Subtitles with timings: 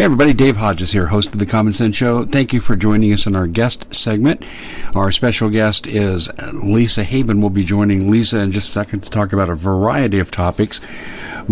[0.00, 2.24] Hey everybody, Dave Hodges here, host of the Common Sense Show.
[2.24, 4.42] Thank you for joining us in our guest segment.
[4.94, 7.42] Our special guest is Lisa Haven.
[7.42, 10.80] We'll be joining Lisa in just a second to talk about a variety of topics.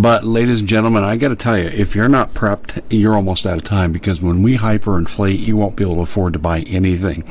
[0.01, 3.45] But, ladies and gentlemen, I got to tell you, if you're not prepped, you're almost
[3.49, 6.61] out of time because when we hyperinflate, you won't be able to afford to buy
[6.61, 7.25] anything.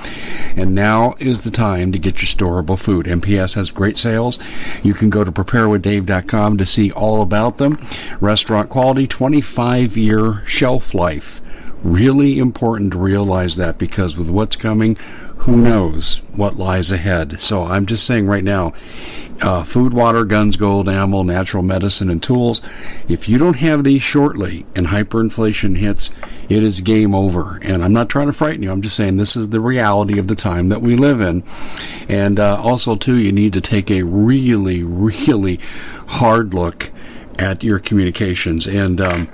[0.57, 3.06] And now is the time to get your storable food.
[3.06, 4.38] MPS has great sales.
[4.83, 7.77] You can go to preparewithdave.com to see all about them.
[8.19, 11.41] Restaurant quality, 25 year shelf life.
[11.83, 14.97] Really important to realize that because with what's coming,
[15.37, 17.39] who knows what lies ahead.
[17.41, 18.73] So I'm just saying right now,
[19.41, 22.61] uh, food, water, guns, gold, ammo, natural medicine, and tools.
[23.07, 26.09] If you don't have these shortly and hyperinflation hits,
[26.49, 27.59] it is game over.
[27.61, 28.71] And I'm not trying to frighten you.
[28.71, 31.43] I'm just saying this is the reality of the time that we live in.
[32.09, 35.59] And uh, also, too, you need to take a really, really
[36.07, 36.91] hard look
[37.39, 38.67] at your communications.
[38.67, 39.29] And um,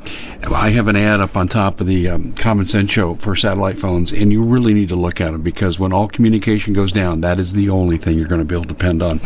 [0.52, 3.80] I have an ad up on top of the um, Common Sense Show for satellite
[3.80, 7.22] phones, and you really need to look at them because when all communication goes down,
[7.22, 9.22] that is the only thing you're going to be able to depend on.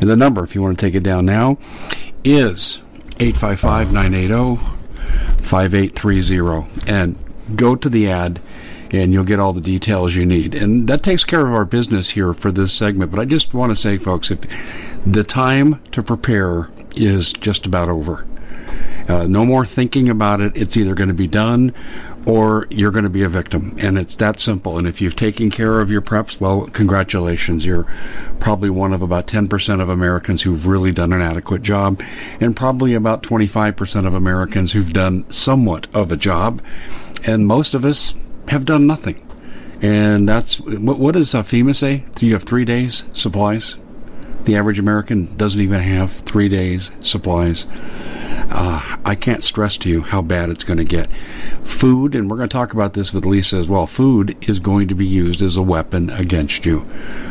[0.00, 1.58] And the number, if you want to take it down now,
[2.24, 2.82] is
[3.18, 4.56] 855 980
[5.42, 6.90] 5830.
[6.90, 7.16] And
[7.54, 8.40] go to the ad
[8.90, 10.54] and you'll get all the details you need.
[10.54, 13.10] And that takes care of our business here for this segment.
[13.10, 14.40] But I just want to say, folks, if
[15.04, 18.24] the time to prepare is just about over.
[19.08, 20.56] Uh, no more thinking about it.
[20.56, 21.72] It's either going to be done
[22.26, 23.76] or you're going to be a victim.
[23.78, 24.78] And it's that simple.
[24.78, 27.64] And if you've taken care of your preps, well, congratulations.
[27.64, 27.86] You're
[28.40, 32.02] probably one of about 10% of Americans who've really done an adequate job,
[32.40, 36.60] and probably about 25% of Americans who've done somewhat of a job.
[37.28, 38.14] And most of us
[38.48, 39.22] have done nothing.
[39.82, 42.04] And that's what, what does uh, FEMA say?
[42.20, 43.76] You have three days supplies.
[44.44, 47.66] The average American doesn't even have three days supplies.
[48.48, 51.10] Uh, I can't stress to you how bad it's going to get.
[51.64, 53.86] Food, and we're going to talk about this with Lisa as well.
[53.86, 56.86] Food is going to be used as a weapon against you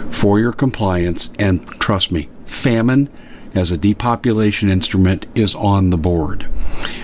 [0.09, 3.09] for your compliance, and trust me, famine
[3.55, 6.46] as a depopulation instrument is on the board.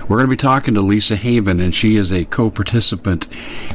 [0.01, 3.27] We're going to be talking to Lisa Haven, and she is a co participant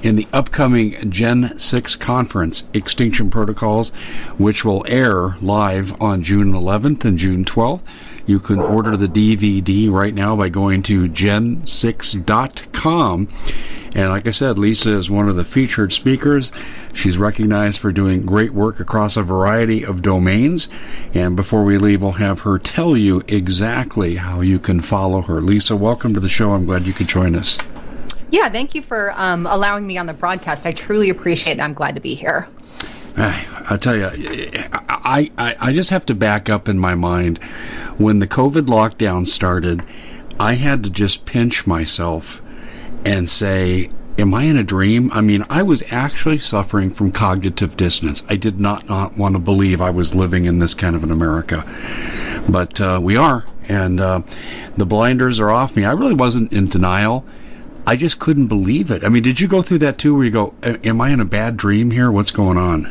[0.02, 3.90] in the upcoming Gen 6 conference, Extinction Protocols,
[4.37, 7.81] which will air live on June 11th and June 12th.
[8.26, 13.29] You can order the DVD right now by going to gen6.com.
[13.94, 16.50] And like I said, Lisa is one of the featured speakers.
[16.96, 20.69] She's recognized for doing great work across a variety of domains.
[21.12, 25.43] And before we leave, we'll have her tell you exactly how you can follow her.
[25.43, 26.52] Lisa, welcome to the show.
[26.52, 27.58] I'm glad you could join us.
[28.31, 30.66] Yeah, thank you for um, allowing me on the broadcast.
[30.66, 31.60] I truly appreciate it.
[31.60, 32.48] I'm glad to be here.
[33.19, 34.10] I tell you,
[34.88, 37.38] I, I, I just have to back up in my mind.
[37.98, 39.82] When the COVID lockdown started,
[40.40, 42.43] I had to just pinch myself
[43.04, 45.13] and say, Am I in a dream?
[45.13, 48.23] I mean, I was actually suffering from cognitive dissonance.
[48.29, 51.11] I did not, not want to believe I was living in this kind of an
[51.11, 51.65] America.
[52.49, 54.23] But uh, we are, and uh,
[54.77, 55.85] the blinders are off me.
[55.85, 57.27] I really wasn't in denial.
[57.87, 59.05] I just couldn't believe it.
[59.05, 61.27] I mean, did you go through that too, where you go, Am I in a
[61.27, 62.11] bad dream here?
[62.11, 62.91] What's going on?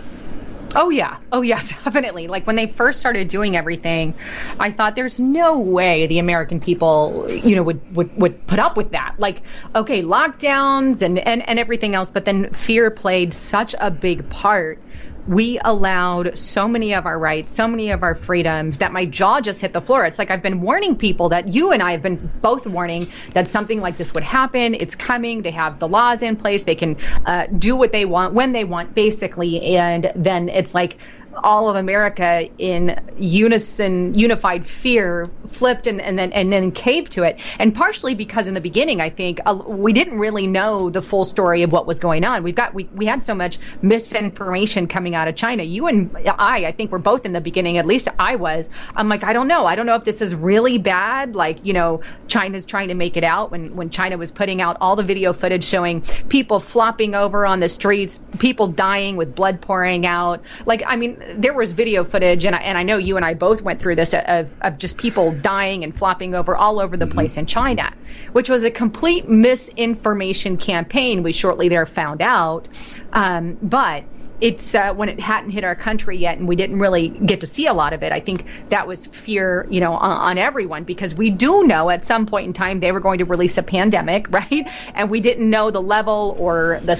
[0.75, 1.17] Oh yeah.
[1.31, 2.27] Oh yeah, definitely.
[2.27, 4.13] Like when they first started doing everything,
[4.59, 8.75] I thought there's no way the American people, you know, would would, would put up
[8.77, 9.15] with that.
[9.17, 9.43] Like,
[9.73, 14.79] okay, lockdowns and, and, and everything else, but then fear played such a big part
[15.27, 19.41] we allowed so many of our rights, so many of our freedoms that my jaw
[19.41, 20.05] just hit the floor.
[20.05, 23.49] It's like I've been warning people that you and I have been both warning that
[23.49, 24.75] something like this would happen.
[24.75, 25.41] It's coming.
[25.41, 26.63] They have the laws in place.
[26.65, 29.77] They can uh, do what they want when they want, basically.
[29.77, 30.97] And then it's like,
[31.43, 37.23] all of America in unison, unified fear, flipped and, and then and then caved to
[37.23, 37.41] it.
[37.59, 41.25] And partially because in the beginning, I think uh, we didn't really know the full
[41.25, 42.43] story of what was going on.
[42.43, 45.63] We've got we, we had so much misinformation coming out of China.
[45.63, 47.77] You and I, I think we're both in the beginning.
[47.77, 48.69] At least I was.
[48.95, 49.65] I'm like, I don't know.
[49.65, 51.35] I don't know if this is really bad.
[51.35, 54.77] Like you know, China's trying to make it out when when China was putting out
[54.81, 59.61] all the video footage showing people flopping over on the streets, people dying with blood
[59.61, 60.43] pouring out.
[60.65, 63.33] Like I mean there was video footage, and I, and I know you and I
[63.33, 67.07] both went through this of, of just people dying and flopping over all over the
[67.07, 67.91] place in China,
[68.33, 71.23] which was a complete misinformation campaign.
[71.23, 72.69] We shortly there found out,
[73.13, 74.03] um, but
[74.41, 77.47] it's uh, when it hadn't hit our country yet and we didn't really get to
[77.47, 78.11] see a lot of it.
[78.11, 82.03] I think that was fear, you know, on, on, everyone because we do know at
[82.03, 84.67] some point in time they were going to release a pandemic, right?
[84.93, 86.95] And we didn't know the level or the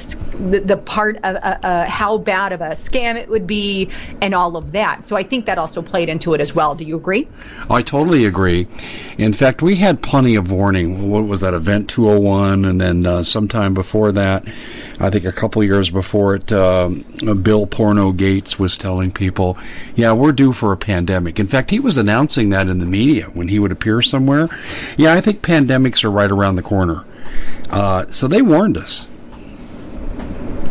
[0.65, 3.91] the, part of uh, uh, how bad of a scam it would be
[4.21, 5.05] and all of that.
[5.05, 6.75] So I think that also played into it as well.
[6.75, 7.27] Do you agree?
[7.69, 8.67] I totally agree.
[9.17, 11.09] In fact, we had plenty of warning.
[11.09, 14.45] What was that event 201 and then uh, sometime before that,
[15.00, 17.03] I think a couple years before it um,
[17.42, 19.57] Bill Porno Gates was telling people,
[19.95, 21.39] yeah, we're due for a pandemic.
[21.39, 24.47] In fact, he was announcing that in the media when he would appear somewhere.
[24.97, 27.03] Yeah, I think pandemics are right around the corner.
[27.69, 29.07] Uh, so they warned us.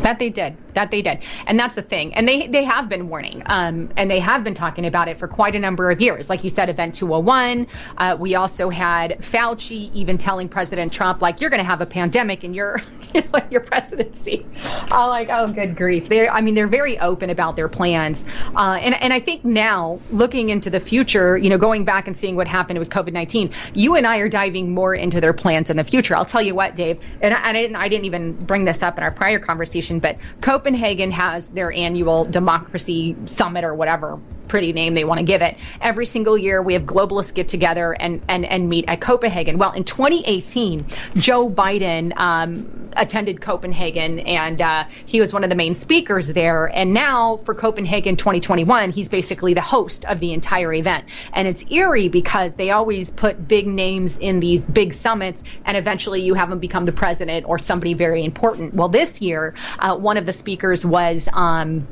[0.01, 0.57] That they did.
[0.75, 1.23] That they did.
[1.47, 2.15] And that's the thing.
[2.15, 3.43] And they, they have been warning.
[3.47, 6.29] Um, and they have been talking about it for quite a number of years.
[6.29, 7.67] Like you said, Event 201.
[7.97, 11.87] Uh, we also had Fauci even telling President Trump, like, you're going to have a
[11.87, 12.81] pandemic in your,
[13.15, 14.47] you know, your presidency.
[14.91, 16.09] I'm like, oh, good grief.
[16.09, 18.25] They're, I mean, they're very open about their plans.
[18.55, 22.17] Uh, and, and I think now, looking into the future, you know, going back and
[22.17, 25.71] seeing what happened with COVID 19, you and I are diving more into their plans
[25.71, 26.17] in the future.
[26.17, 28.83] I'll tell you what, Dave, and I, and I, didn't, I didn't even bring this
[28.83, 30.19] up in our prior conversation, but
[30.65, 34.23] Copenhagen has their annual democracy summit or whatever
[34.55, 35.57] pretty name they want to give it.
[35.81, 39.59] Every single year, we have globalists get together and, and, and meet at Copenhagen.
[39.59, 40.87] Well, in 2018,
[41.17, 46.67] Joe Biden um, attended Copenhagen and uh, he was one of the main speakers there.
[46.67, 51.07] And now for Copenhagen 2021, he's basically the host of the entire event.
[51.33, 56.21] And it's eerie because they always put big names in these big summits and eventually
[56.21, 58.73] you have them become the president or somebody very important.
[58.73, 61.29] Well, this year, uh, one of the speakers was.
[61.33, 61.89] Um,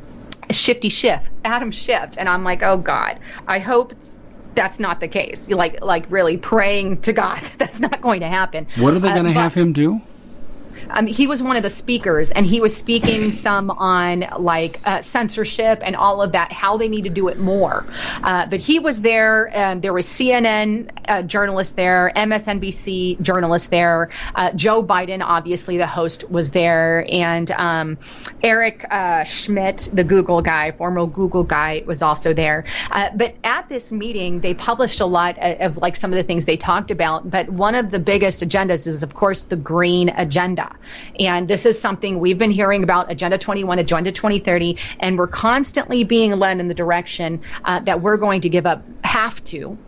[0.51, 3.95] Shifty Schiff, Adam Schiff, and I'm like, oh God, I hope
[4.55, 5.49] that's not the case.
[5.49, 8.67] Like, like really praying to God that that's not going to happen.
[8.79, 10.01] What are they going to uh, have him do?
[10.91, 15.01] Um, he was one of the speakers, and he was speaking some on like uh,
[15.01, 17.87] censorship and all of that, how they need to do it more.
[18.23, 24.11] Uh, but he was there, and there was CNN uh, journalists there, MSNBC journalists there,
[24.35, 27.99] uh, Joe Biden, obviously the host, was there, and um,
[28.43, 32.65] Eric uh, Schmidt, the Google guy, former Google guy, was also there.
[32.91, 36.23] Uh, but at this meeting, they published a lot of, of like some of the
[36.23, 37.29] things they talked about.
[37.29, 40.72] But one of the biggest agendas is, of course, the green agenda.
[41.19, 46.05] And this is something we've been hearing about Agenda 21, Agenda 2030, and we're constantly
[46.05, 49.79] being led in the direction uh, that we're going to give up, have to,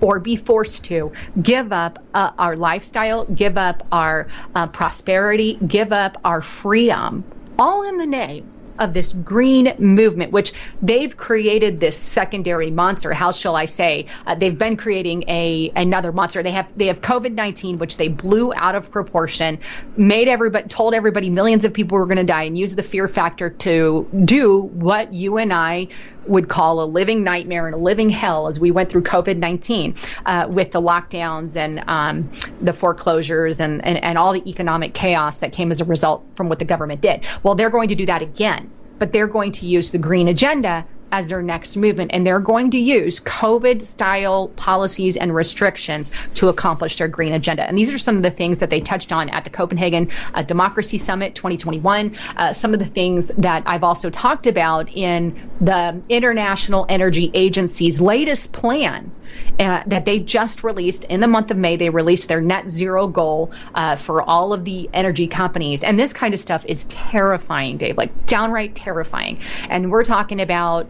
[0.00, 5.92] or be forced to give up uh, our lifestyle, give up our uh, prosperity, give
[5.92, 7.24] up our freedom,
[7.58, 13.12] all in the name of this green movement, which they've created this secondary monster.
[13.12, 14.06] How shall I say?
[14.26, 16.42] Uh, they've been creating a another monster.
[16.42, 19.60] They have they have COVID nineteen, which they blew out of proportion,
[19.96, 23.08] made everybody told everybody millions of people were going to die, and used the fear
[23.08, 25.88] factor to do what you and I
[26.26, 29.94] would call a living nightmare and a living hell as we went through COVID 19
[30.26, 35.40] uh, with the lockdowns and um, the foreclosures and, and, and all the economic chaos
[35.40, 37.24] that came as a result from what the government did.
[37.42, 40.86] Well, they're going to do that again, but they're going to use the green agenda
[41.12, 42.10] as their next movement.
[42.14, 47.62] And they're going to use COVID style policies and restrictions to accomplish their green agenda.
[47.62, 50.42] And these are some of the things that they touched on at the Copenhagen uh,
[50.42, 52.16] Democracy Summit 2021.
[52.36, 58.00] Uh, some of the things that I've also talked about in the International Energy Agency's
[58.00, 59.12] latest plan
[59.58, 61.76] uh, that they just released in the month of May.
[61.76, 65.84] They released their net zero goal uh, for all of the energy companies.
[65.84, 69.40] And this kind of stuff is terrifying, Dave, like downright terrifying.
[69.68, 70.88] And we're talking about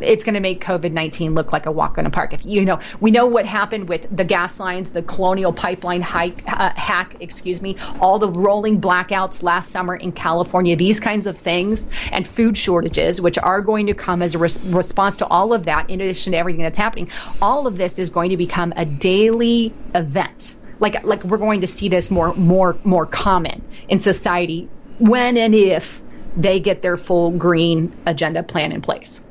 [0.00, 2.32] it's going to make COVID 19 look like a walk in the park.
[2.32, 6.42] If you know, we know what happened with the gas lines, the colonial pipeline hike,
[6.46, 11.38] uh, hack, excuse me, all the rolling blackouts last summer in California, these kinds of
[11.38, 15.52] things, and food shortages, which are going to come as a res- response to all
[15.52, 17.10] of that, in addition to everything that's happening.
[17.40, 20.56] All of this is going to become a daily event.
[20.80, 25.54] Like, like we're going to see this more, more, more common in society when and
[25.54, 26.02] if
[26.36, 29.22] they get their full green agenda plan in place.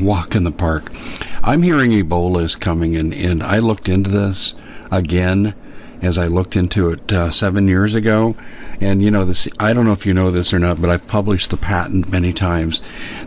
[0.00, 0.90] Walk in the park.
[1.42, 4.54] I'm hearing Ebola is coming, and, and I looked into this
[4.90, 5.54] again
[6.02, 8.36] as I looked into it uh, seven years ago.
[8.80, 11.06] And you know, this, I don't know if you know this or not, but I've
[11.06, 12.80] published the patent many times.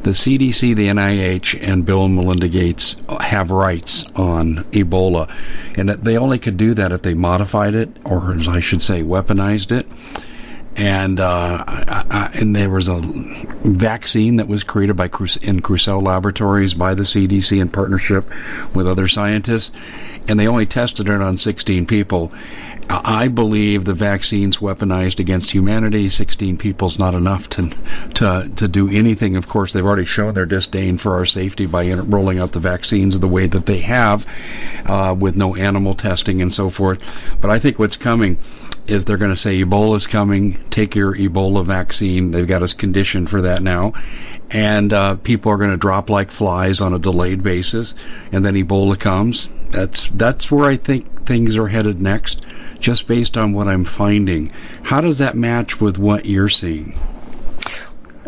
[0.04, 5.30] The CDC, the NIH, and Bill and Melinda Gates have rights on Ebola,
[5.76, 8.82] and that they only could do that if they modified it, or as I should
[8.82, 9.88] say, weaponized it
[10.78, 15.10] and uh, I, I, and there was a vaccine that was created by
[15.42, 18.26] in Crusoe Laboratories by the CDC in partnership
[18.76, 19.72] with other scientists,
[20.28, 22.32] and they only tested it on 16 people.
[22.90, 26.10] I believe the vaccine's weaponized against humanity.
[26.10, 27.70] 16 people's not enough to
[28.14, 29.36] to to do anything.
[29.36, 33.20] Of course, they've already shown their disdain for our safety by rolling out the vaccines
[33.20, 34.26] the way that they have,
[34.86, 37.00] uh, with no animal testing and so forth.
[37.42, 38.38] But I think what's coming
[38.88, 40.60] is they're going to say Ebola's coming.
[40.70, 42.32] Take your Ebola vaccine.
[42.32, 43.94] They've got us conditioned for that now,
[44.50, 47.96] and uh, people are going to drop like flies on a delayed basis,
[48.32, 49.50] and then Ebola comes.
[49.70, 52.42] That's that's where I think things are headed next,
[52.80, 54.54] just based on what I'm finding.
[54.84, 56.98] How does that match with what you're seeing?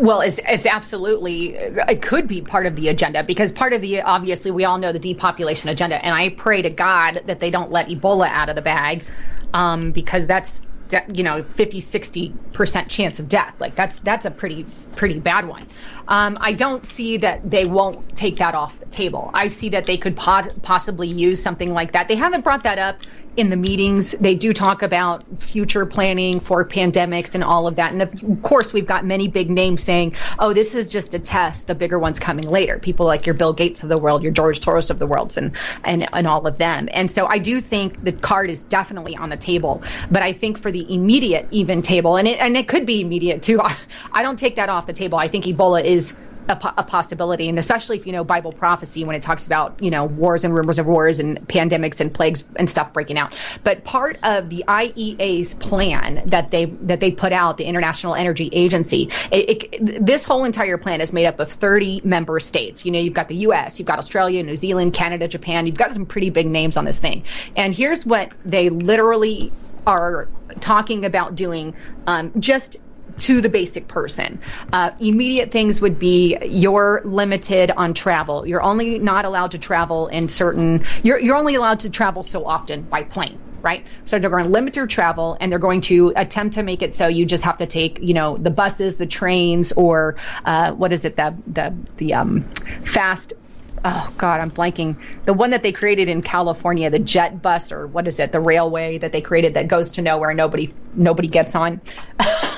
[0.00, 4.00] Well, it's, it's absolutely, it could be part of the agenda because part of the,
[4.00, 6.02] obviously, we all know the depopulation agenda.
[6.02, 9.04] And I pray to God that they don't let Ebola out of the bag
[9.54, 13.54] um, because that's de- you know 50 60 percent chance of death.
[13.58, 15.66] Like that's that's a pretty pretty bad one.
[16.08, 19.30] Um, i don't see that they won't take that off the table.
[19.34, 22.08] I see that they could pod- possibly use something like that.
[22.08, 22.98] They haven't brought that up
[23.40, 27.92] in the meetings, they do talk about future planning for pandemics and all of that.
[27.92, 31.66] And of course, we've got many big names saying, oh, this is just a test.
[31.66, 32.78] The bigger one's coming later.
[32.78, 35.56] People like your Bill Gates of the world, your George Soros of the world, and,
[35.82, 36.88] and, and all of them.
[36.92, 39.82] And so I do think the card is definitely on the table.
[40.10, 43.42] But I think for the immediate even table, and it, and it could be immediate
[43.42, 43.76] too, I,
[44.12, 45.18] I don't take that off the table.
[45.18, 46.14] I think Ebola is
[46.50, 49.90] a, a, possibility, and especially if you know Bible prophecy when it talks about you
[49.90, 53.34] know wars and rumors of wars and pandemics and plagues and stuff breaking out.
[53.62, 58.50] But part of the IEA's plan that they that they put out, the International Energy
[58.52, 62.84] Agency, it, it, this whole entire plan is made up of 30 member states.
[62.84, 65.66] You know, you've got the U.S., you've got Australia, New Zealand, Canada, Japan.
[65.66, 67.24] You've got some pretty big names on this thing.
[67.56, 69.52] And here's what they literally
[69.86, 70.28] are
[70.60, 71.74] talking about doing
[72.06, 72.78] um, just
[73.18, 74.40] to the basic person.
[74.72, 78.46] Uh, immediate things would be you're limited on travel.
[78.46, 80.84] You're only not allowed to travel in certain.
[81.02, 83.86] You're you're only allowed to travel so often by plane right?
[84.04, 86.94] So they're going to limit your travel and they're going to attempt to make it
[86.94, 90.92] so you just have to take, you know, the buses, the trains, or uh, what
[90.92, 92.42] is it, the the the um,
[92.84, 93.34] fast.
[93.82, 95.00] Oh God, I'm blanking.
[95.24, 98.40] The one that they created in California, the jet bus, or what is it, the
[98.40, 101.80] railway that they created that goes to nowhere, nobody nobody gets on.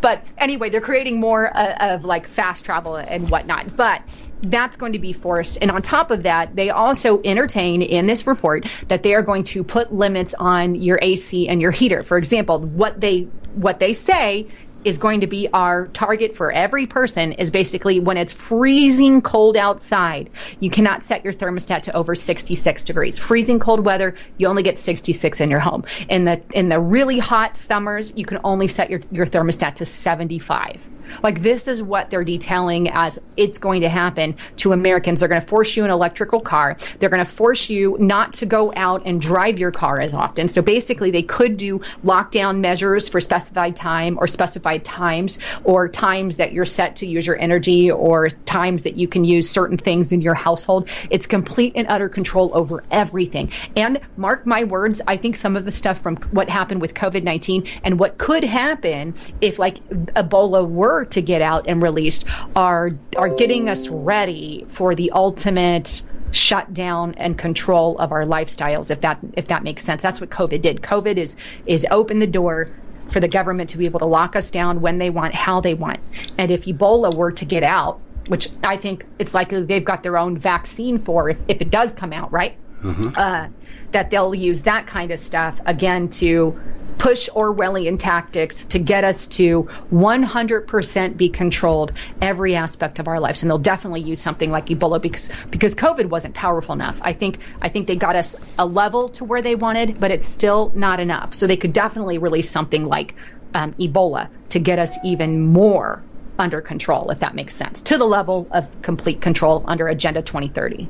[0.00, 3.76] But anyway, they're creating more uh, of like fast travel and whatnot.
[3.76, 4.02] But
[4.42, 5.58] that's going to be forced.
[5.60, 9.44] And on top of that, they also entertain in this report that they are going
[9.44, 12.02] to put limits on your AC and your heater.
[12.02, 14.48] For example, what they what they say
[14.86, 19.56] is going to be our target for every person is basically when it's freezing cold
[19.56, 23.18] outside, you cannot set your thermostat to over 66 degrees.
[23.18, 25.82] Freezing cold weather, you only get 66 in your home.
[26.08, 29.86] In the in the really hot summers, you can only set your, your thermostat to
[29.86, 30.88] 75.
[31.22, 35.20] Like this is what they're detailing as it's going to happen to Americans.
[35.20, 36.76] They're going to force you an electrical car.
[36.98, 40.48] They're going to force you not to go out and drive your car as often.
[40.48, 46.38] So basically, they could do lockdown measures for specified time or specified times or times
[46.38, 50.12] that you're set to use your energy or times that you can use certain things
[50.12, 50.88] in your household.
[51.10, 53.52] It's complete and utter control over everything.
[53.76, 57.22] And mark my words, I think some of the stuff from what happened with COVID
[57.22, 62.90] 19 and what could happen if like Ebola were to get out and released are
[63.16, 69.18] are getting us ready for the ultimate shutdown and control of our lifestyles if that
[69.34, 70.02] if that makes sense.
[70.02, 70.82] That's what covid did.
[70.82, 71.36] Covid is
[71.66, 72.70] is open the door
[73.08, 75.74] for the government to be able to lock us down when they want how they
[75.74, 76.00] want.
[76.38, 80.18] And if ebola were to get out which i think it's likely they've got their
[80.18, 82.56] own vaccine for if, if it does come out right?
[82.82, 83.10] Mm-hmm.
[83.16, 83.48] uh,
[83.96, 86.60] that they'll use that kind of stuff again to
[86.98, 93.42] push Orwellian tactics to get us to 100% be controlled every aspect of our lives.
[93.42, 97.00] And they'll definitely use something like Ebola because because COVID wasn't powerful enough.
[97.00, 100.28] I think I think they got us a level to where they wanted, but it's
[100.28, 101.32] still not enough.
[101.32, 103.14] So they could definitely release something like
[103.54, 106.02] um, Ebola to get us even more
[106.38, 110.86] under control, if that makes sense, to the level of complete control under Agenda 2030.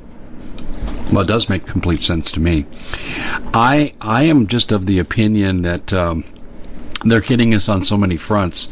[1.11, 2.65] Well, it does make complete sense to me.
[3.53, 6.25] I I am just of the opinion that um,
[7.05, 8.67] they're hitting us on so many fronts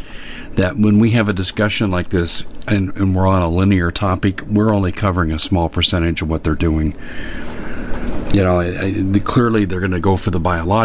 [0.56, 4.42] that when we have a discussion like this and, and we're on a linear topic,
[4.48, 6.96] we're only covering a small percentage of what they're doing.
[8.34, 10.85] You know, I, I, clearly they're going to go for the biological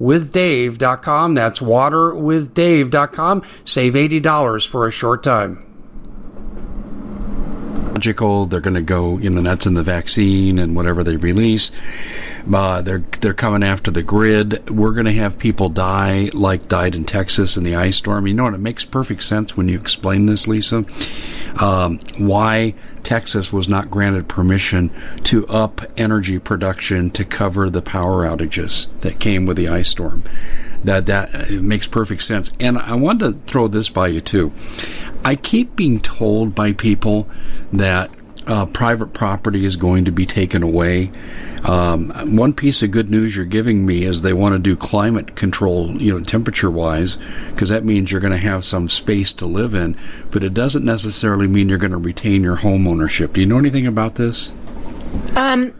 [0.00, 1.34] waterwithdave.com.
[1.34, 3.42] That's waterwithdave.com.
[3.64, 5.66] Save $80 for a short time.
[8.02, 11.70] They're going to go, you know, that's in the vaccine and whatever they release.
[12.52, 14.68] Uh, they're they're coming after the grid.
[14.68, 18.26] We're going to have people die like died in Texas in the ice storm.
[18.26, 18.54] You know what?
[18.54, 20.84] It makes perfect sense when you explain this, Lisa.
[21.60, 24.90] Um, why Texas was not granted permission
[25.24, 30.22] to up energy production to cover the power outages that came with the ice storm.
[30.82, 32.50] That that uh, makes perfect sense.
[32.58, 34.52] And I wanted to throw this by you too.
[35.24, 37.28] I keep being told by people
[37.72, 38.10] that
[38.46, 41.10] uh, private property is going to be taken away.
[41.64, 45.36] Um, one piece of good news you're giving me is they want to do climate
[45.36, 47.18] control, you know, temperature wise,
[47.50, 49.96] because that means you're going to have some space to live in.
[50.30, 53.34] But it doesn't necessarily mean you're going to retain your home ownership.
[53.34, 54.50] Do you know anything about this?
[55.36, 55.72] Um,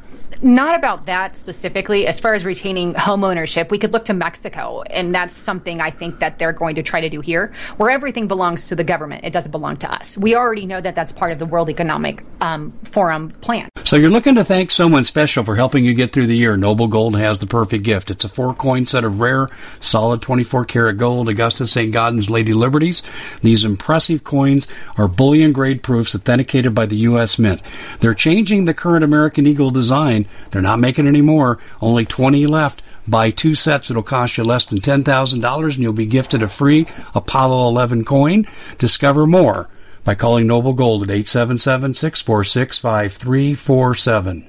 [0.43, 2.07] not about that specifically.
[2.07, 5.91] As far as retaining home ownership, we could look to Mexico, and that's something I
[5.91, 9.25] think that they're going to try to do here, where everything belongs to the government.
[9.25, 10.19] It doesn't belong to us.
[10.19, 13.69] We already know that that's part of the World Economic um, Forum plan.
[13.85, 16.57] So you're looking to thank someone special for helping you get through the year.
[16.57, 18.11] Noble Gold has the perfect gift.
[18.11, 19.49] It's a four coin set of rare,
[19.81, 21.93] solid 24 karat gold Augusta St.
[21.93, 23.03] Gaudens Lady Liberties.
[23.43, 27.39] These impressive coins are bullion grade proofs authenticated by the U.S.
[27.39, 27.63] Mint.
[28.01, 30.27] They're changing the current American Eagle design.
[30.51, 31.59] They're not making any more.
[31.81, 32.83] Only 20 left.
[33.09, 36.87] Buy two sets, it'll cost you less than $10,000 and you'll be gifted a free
[37.15, 38.45] Apollo 11 coin.
[38.79, 39.69] Discover more
[40.05, 44.49] by calling Noble Gold at 877 646 5347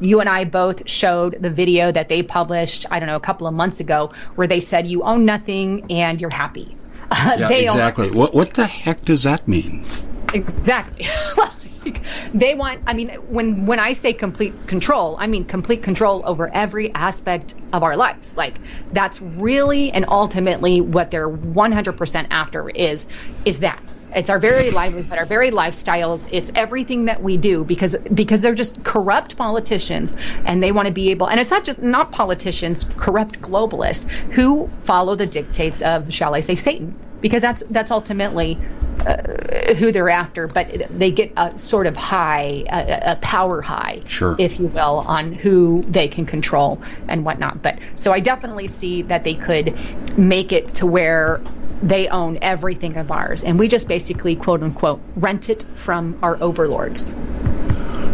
[0.00, 3.46] you and I both showed the video that they published, I don't know, a couple
[3.46, 6.76] of months ago, where they said you own nothing and you're happy.
[7.10, 8.08] Uh, yeah, exactly.
[8.08, 9.84] Own- what what the heck does that mean?
[10.34, 11.06] Exactly.
[12.34, 16.52] they want i mean when when i say complete control i mean complete control over
[16.52, 18.60] every aspect of our lives like
[18.92, 23.06] that's really and ultimately what they're 100% after is
[23.44, 23.82] is that
[24.14, 26.28] it's our very livelihood, our very lifestyles.
[26.32, 30.14] It's everything that we do because because they're just corrupt politicians,
[30.46, 31.28] and they want to be able.
[31.28, 36.40] And it's not just not politicians, corrupt globalists who follow the dictates of, shall I
[36.40, 38.58] say, Satan, because that's that's ultimately
[39.06, 40.46] uh, who they're after.
[40.46, 44.36] But they get a sort of high, a, a power high, sure.
[44.38, 47.62] if you will, on who they can control and whatnot.
[47.62, 49.78] But so I definitely see that they could
[50.18, 51.40] make it to where
[51.82, 56.40] they own everything of ours, and we just basically quote unquote rent it from our
[56.42, 57.14] overlords.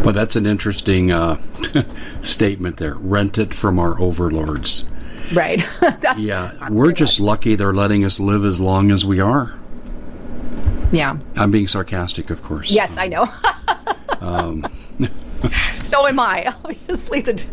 [0.03, 1.41] Well, that's an interesting uh,
[2.21, 2.93] statement there.
[2.93, 4.85] Rent it from our overlords.
[5.33, 5.63] Right.
[6.17, 9.57] yeah, we're just lucky they're letting us live as long as we are.
[10.91, 11.17] Yeah.
[11.35, 12.71] I'm being sarcastic, of course.
[12.71, 13.27] Yes, I know.
[14.21, 14.65] um.
[15.83, 16.53] so am I.
[16.63, 17.43] Obviously, the,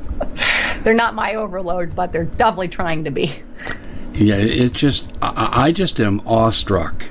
[0.84, 3.34] they're not my overlord, but they're definitely trying to be.
[4.14, 7.06] Yeah, it just I, I just am awestruck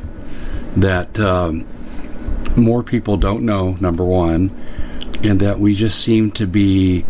[0.74, 1.68] that um,
[2.56, 3.72] more people don't know.
[3.80, 4.52] Number one,
[5.24, 7.06] and that we just seem to be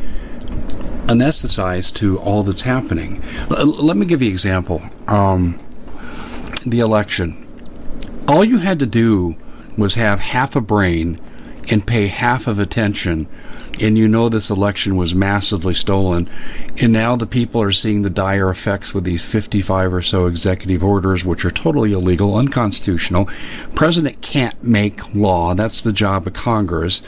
[1.07, 3.21] anesthetized to all that's happening.
[3.51, 4.81] L- let me give you an example.
[5.07, 5.59] Um,
[6.65, 7.47] the election.
[8.31, 9.35] All you had to do
[9.75, 11.19] was have half a brain
[11.69, 13.27] and pay half of attention
[13.81, 16.29] and you know this election was massively stolen.
[16.81, 20.83] And now the people are seeing the dire effects with these 55 or so executive
[20.83, 23.27] orders, which are totally illegal, unconstitutional.
[23.75, 25.53] President can't make law.
[25.53, 27.01] That's the job of Congress.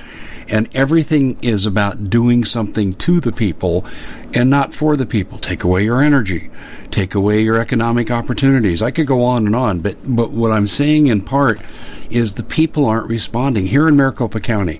[0.47, 3.85] And everything is about doing something to the people
[4.33, 5.37] and not for the people.
[5.37, 6.49] Take away your energy,
[6.91, 8.81] take away your economic opportunities.
[8.81, 11.61] I could go on and on, but, but what I'm saying in part
[12.09, 13.65] is the people aren't responding.
[13.65, 14.79] Here in Maricopa County,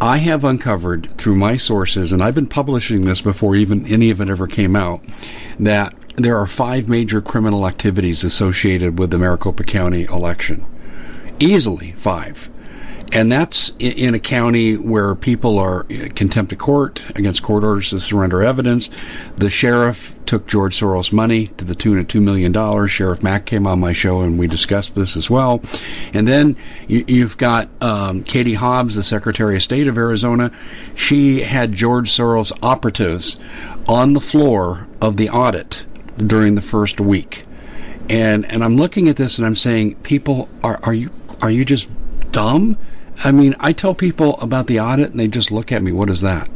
[0.00, 4.20] I have uncovered through my sources, and I've been publishing this before even any of
[4.20, 5.02] it ever came out,
[5.60, 10.64] that there are five major criminal activities associated with the Maricopa County election.
[11.38, 12.50] Easily five
[13.12, 17.90] and that's in a county where people are uh, contempt of court against court orders
[17.90, 18.90] to surrender evidence.
[19.36, 22.90] The sheriff took George Soros money to the tune of two million dollars.
[22.90, 25.62] Sheriff Mack came on my show and we discussed this as well.
[26.12, 30.52] And then you, have got um, Katie Hobbs, the Secretary of State of Arizona.
[30.94, 33.38] She had George Soros operatives
[33.86, 35.84] on the floor of the audit
[36.18, 37.44] during the first week.
[38.10, 41.64] And and I'm looking at this and I'm saying, people, are are you are you
[41.64, 41.88] just
[42.32, 42.76] dumb?
[43.24, 45.92] I mean, I tell people about the audit and they just look at me.
[45.92, 46.48] What is that?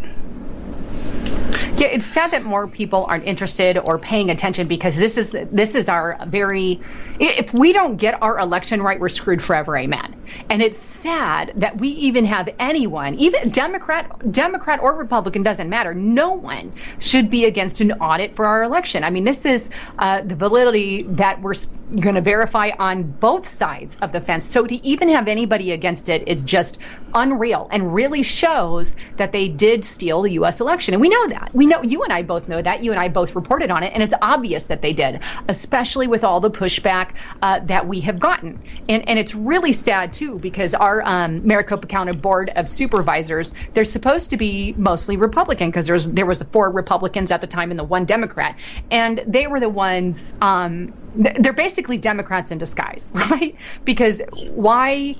[1.76, 5.74] Yeah, it's sad that more people aren't interested or paying attention because this is this
[5.74, 6.80] is our very.
[7.18, 9.76] If we don't get our election right, we're screwed forever.
[9.76, 10.21] Amen.
[10.50, 15.94] And it's sad that we even have anyone, even Democrat, Democrat or Republican, doesn't matter.
[15.94, 19.04] No one should be against an audit for our election.
[19.04, 21.54] I mean, this is uh, the validity that we're
[22.00, 24.46] going to verify on both sides of the fence.
[24.46, 26.80] So to even have anybody against it is just
[27.14, 30.60] unreal and really shows that they did steal the U.S.
[30.60, 30.94] election.
[30.94, 31.50] And we know that.
[31.52, 32.82] We know you and I both know that.
[32.82, 36.24] You and I both reported on it, and it's obvious that they did, especially with
[36.24, 38.62] all the pushback uh, that we have gotten.
[38.88, 43.84] And and it's really sad too because our um, Maricopa County Board of Supervisors they're
[43.84, 47.70] supposed to be mostly Republican because there's there was the four Republicans at the time
[47.70, 48.58] and the one Democrat,
[48.90, 50.34] and they were the ones.
[50.40, 53.56] Um, they're basically Democrats in disguise, right?
[53.84, 55.16] Because why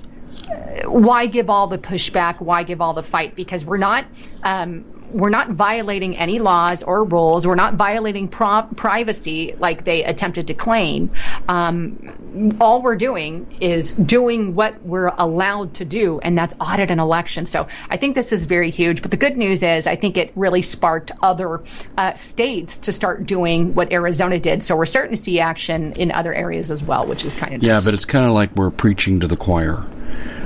[0.85, 2.41] why give all the pushback?
[2.41, 3.35] Why give all the fight?
[3.35, 4.07] Because we're not
[4.43, 7.45] um, we're not violating any laws or rules.
[7.45, 11.11] We're not violating pro- privacy like they attempted to claim.
[11.47, 16.99] Um, all we're doing is doing what we're allowed to do, and that's audit an
[16.99, 17.45] election.
[17.45, 19.01] So I think this is very huge.
[19.01, 21.63] But the good news is, I think it really sparked other
[21.97, 24.63] uh, states to start doing what Arizona did.
[24.63, 27.63] So we're starting to see action in other areas as well, which is kind of
[27.63, 27.73] yeah.
[27.73, 27.85] nice.
[27.85, 29.85] But it's kind of like we're preaching to the choir.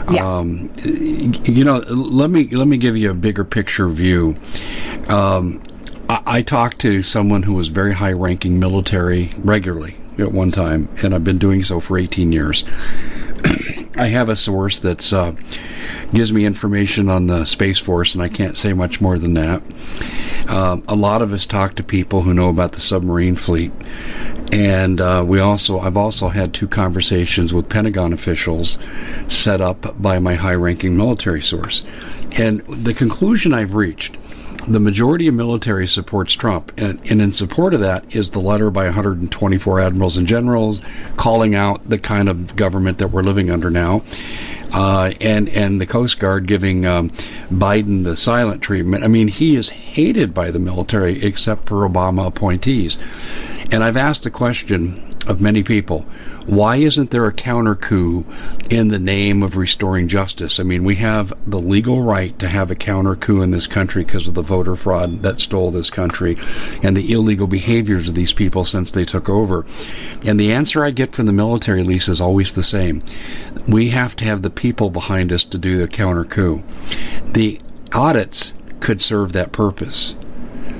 [0.09, 0.37] Yeah.
[0.37, 4.35] Um, you know, let me let me give you a bigger picture view.
[5.09, 5.61] Um,
[6.09, 10.89] I, I talked to someone who was very high ranking military regularly at one time,
[11.03, 12.63] and I've been doing so for 18 years.
[13.97, 15.33] I have a source that's uh,
[16.13, 19.63] gives me information on the Space Force, and I can't say much more than that.
[20.47, 23.71] Uh, a lot of us talk to people who know about the submarine fleet,
[24.51, 28.77] and uh, we also I've also had two conversations with Pentagon officials
[29.29, 31.83] set up by my high-ranking military source,
[32.37, 34.15] and the conclusion I've reached
[34.67, 38.69] the majority of military supports Trump, and, and, in support of that is the letter
[38.69, 40.81] by 124 admirals and generals
[41.15, 44.03] calling out the kind of government that we're living under now,
[44.73, 47.09] uh, and and the Coast Guard giving um,
[47.49, 49.05] Biden the silent treatment.
[49.05, 52.97] I mean, he is hated by the military except for Obama appointees,
[53.71, 56.05] and I've asked the question of many people
[56.47, 58.25] why isn't there a counter coup
[58.69, 60.61] in the name of restoring justice?
[60.61, 64.05] I mean, we have the legal right to have a counter coup in this country
[64.05, 66.37] because of the voter fraud that stole this country
[66.81, 69.65] and the illegal behaviors of these people since they took over.
[70.25, 73.03] And the answer I get from the military lease is always the same.
[73.67, 76.63] We have to have the people behind us to do the counter coup.
[77.25, 77.59] The
[77.91, 80.15] audits could serve that purpose.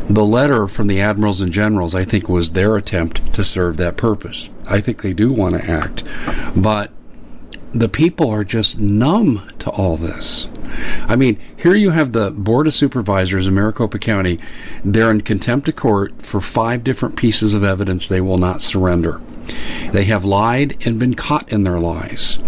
[0.10, 3.98] The letter from the admirals and generals, I think, was their attempt to serve that
[3.98, 4.50] purpose.
[4.66, 6.04] I think they do want to act.
[6.56, 6.92] But
[7.74, 10.48] the people are just numb to all this.
[11.08, 14.40] I mean, here you have the Board of Supervisors in Maricopa County.
[14.84, 19.22] They're in contempt of court for five different pieces of evidence they will not surrender.
[19.92, 22.40] They have lied and been caught in their lies.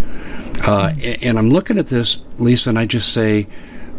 [0.65, 3.43] Uh, and I'm looking at this, Lisa, and I just say,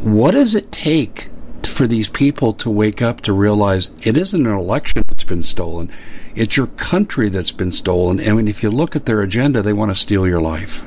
[0.01, 1.29] what does it take
[1.66, 5.90] for these people to wake up to realize it isn't an election that's been stolen.
[6.35, 8.20] It's your country that's been stolen.
[8.20, 10.83] And if you look at their agenda, they want to steal your life.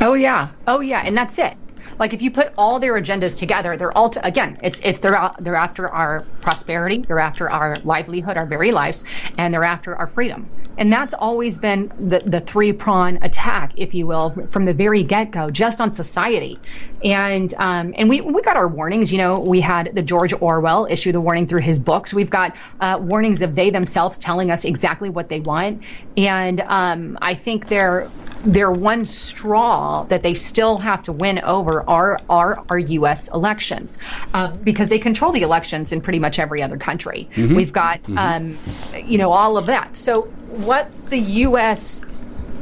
[0.00, 0.50] Oh yeah.
[0.66, 1.02] Oh yeah.
[1.04, 1.54] And that's it.
[1.98, 5.30] Like if you put all their agendas together, they're all to, again, it's it's they're
[5.38, 9.04] they're after our prosperity, they're after our livelihood, our very lives,
[9.38, 10.48] and they're after our freedom.
[10.76, 15.04] And that's always been the, the three prong attack, if you will, from the very
[15.04, 16.58] get go, just on society.
[17.02, 19.12] And um, and we we got our warnings.
[19.12, 22.12] You know, we had the George Orwell issue the warning through his books.
[22.12, 25.84] We've got uh, warnings of they themselves telling us exactly what they want.
[26.16, 28.10] And um, I think they're
[28.44, 33.28] their one straw that they still have to win over are are our U.S.
[33.28, 33.98] elections
[34.34, 37.28] uh, because they control the elections in pretty much every other country.
[37.34, 37.54] Mm-hmm.
[37.54, 38.18] We've got mm-hmm.
[38.18, 39.96] um, you know all of that.
[39.96, 42.04] So what the U.S.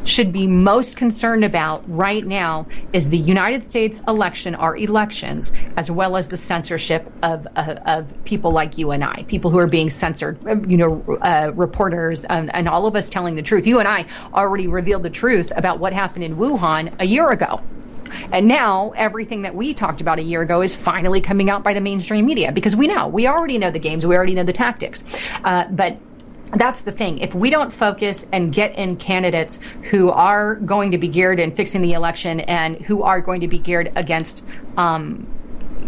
[0.05, 5.90] should be most concerned about right now is the United States election, our elections, as
[5.90, 9.66] well as the censorship of, of, of people like you and I, people who are
[9.66, 13.66] being censored, you know, uh, reporters, and, and all of us telling the truth.
[13.66, 17.61] You and I already revealed the truth about what happened in Wuhan a year ago.
[18.31, 21.74] And now everything that we talked about a year ago is finally coming out by
[21.74, 24.52] the mainstream media because we know, we already know the games, we already know the
[24.52, 25.02] tactics.
[25.42, 25.98] Uh, but
[26.52, 27.18] that's the thing.
[27.18, 29.58] If we don't focus and get in candidates
[29.90, 33.48] who are going to be geared in fixing the election and who are going to
[33.48, 34.44] be geared against,
[34.76, 35.26] um,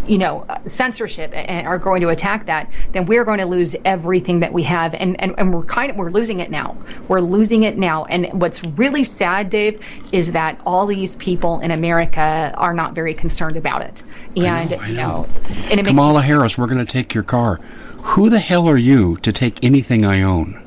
[0.07, 4.41] you know, censorship and are going to attack that, then we're going to lose everything
[4.41, 4.95] that we have.
[4.95, 6.79] And, and, and we're kind of, we're losing it now.
[7.09, 8.05] We're losing it now.
[8.07, 13.15] And what's really sad, Dave, is that all these people in America are not very
[13.15, 14.03] concerned about it.
[14.37, 14.87] And, I know, I know.
[14.87, 15.27] you know,
[15.71, 17.61] and it Kamala Harris, we're going to take your car
[18.05, 20.63] who the hell are you to take anything I own?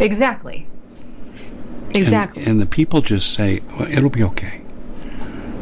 [0.00, 0.66] Exactly.
[1.92, 2.42] Exactly.
[2.42, 4.62] And, and the people just say, well, it'll be okay.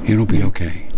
[0.07, 0.89] It'll be okay.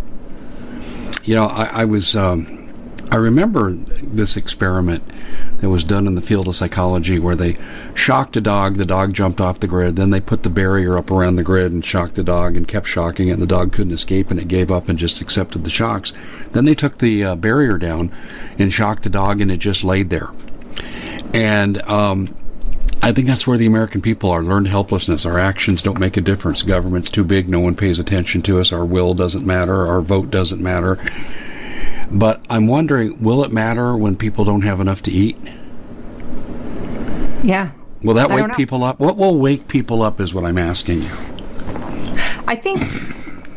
[1.22, 2.68] You know, I, I was, um,
[3.10, 5.04] I remember this experiment
[5.58, 7.56] that was done in the field of psychology where they
[7.94, 11.10] shocked a dog, the dog jumped off the grid, then they put the barrier up
[11.10, 13.92] around the grid and shocked the dog and kept shocking it, and the dog couldn't
[13.92, 16.12] escape and it gave up and just accepted the shocks.
[16.52, 18.12] Then they took the uh, barrier down
[18.58, 20.30] and shocked the dog and it just laid there.
[21.34, 22.34] And um,
[23.02, 25.24] I think that's where the American people are learned helplessness.
[25.24, 26.62] Our actions don't make a difference.
[26.62, 27.48] Government's too big.
[27.48, 28.72] No one pays attention to us.
[28.72, 29.86] Our will doesn't matter.
[29.86, 30.98] Our vote doesn't matter.
[32.10, 35.36] But I'm wondering, will it matter when people don't have enough to eat?
[37.42, 37.70] Yeah.
[38.02, 39.00] Will that wake people up?
[39.00, 41.10] What will wake people up is what I'm asking you.
[42.46, 42.80] I think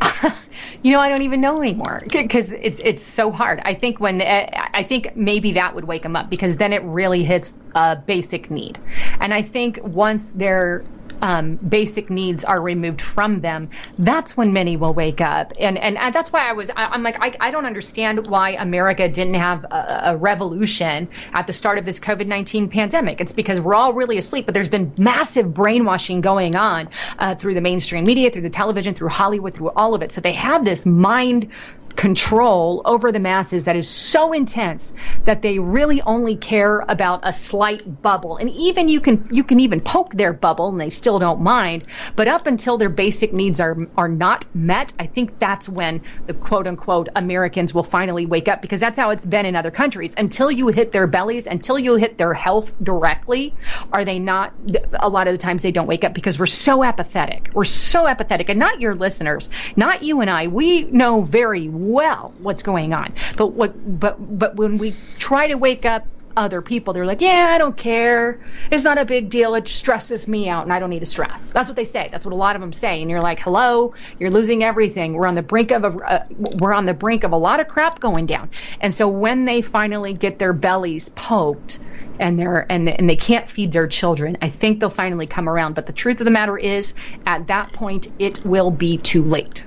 [0.82, 3.60] you know I don't even know anymore because it's it's so hard.
[3.64, 6.82] I think when eh, I think maybe that would wake them up because then it
[6.82, 8.78] really hits a basic need.
[9.20, 10.84] And I think once they're
[11.22, 15.52] um, basic needs are removed from them, that's when many will wake up.
[15.58, 19.08] And and that's why I was I, am like I, I don't understand why America
[19.08, 23.20] didn't have a, a revolution at the start of this COVID 19 pandemic.
[23.20, 27.54] It's because we're all really asleep, but there's been massive brainwashing going on uh, through
[27.54, 30.10] the mainstream media, through the television, through Hollywood, through all of it.
[30.10, 31.52] So they have this mind
[31.96, 34.92] control over the masses that is so intense
[35.24, 38.36] that they really only care about a slight bubble.
[38.36, 41.84] And even you can you can even poke their bubble and they still don't mind.
[42.16, 46.34] But up until their basic needs are are not met, I think that's when the
[46.34, 50.14] quote unquote Americans will finally wake up because that's how it's been in other countries.
[50.16, 53.54] Until you hit their bellies, until you hit their health directly,
[53.92, 54.52] are they not
[54.94, 57.50] a lot of the times they don't wake up because we're so apathetic.
[57.52, 60.48] We're so apathetic and not your listeners, not you and I.
[60.48, 63.12] We know very well what's going on.
[63.36, 67.50] But what but but when we try to wake up other people, they're like, "Yeah,
[67.50, 68.40] I don't care.
[68.70, 69.54] It's not a big deal.
[69.54, 72.08] It stresses me out, and I don't need to stress." That's what they say.
[72.10, 73.02] That's what a lot of them say.
[73.02, 75.14] And you're like, "Hello, you're losing everything.
[75.14, 76.24] We're on the brink of a uh,
[76.58, 79.62] we're on the brink of a lot of crap going down." And so when they
[79.62, 81.78] finally get their bellies poked
[82.18, 85.74] and they're and and they can't feed their children, I think they'll finally come around.
[85.74, 86.94] But the truth of the matter is,
[87.26, 89.64] at that point, it will be too late.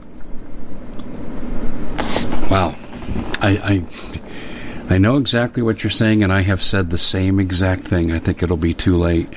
[2.56, 2.74] Wow.
[3.42, 3.84] I,
[4.90, 8.14] I, I know exactly what you're saying, and I have said the same exact thing.
[8.14, 9.28] I think it'll be too late.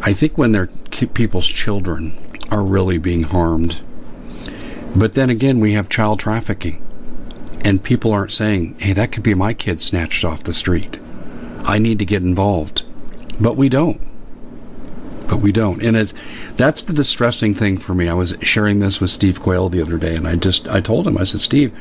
[0.00, 2.16] I think when their people's children
[2.52, 3.76] are really being harmed.
[4.94, 6.80] But then again, we have child trafficking.
[7.64, 11.00] And people aren't saying, hey, that could be my kid snatched off the street.
[11.64, 12.84] I need to get involved.
[13.40, 14.00] But we don't.
[15.26, 15.82] But we don't.
[15.82, 16.14] And it's
[16.56, 18.08] that's the distressing thing for me.
[18.08, 21.08] I was sharing this with Steve Quayle the other day and I just I told
[21.08, 21.72] him, I said, Steve,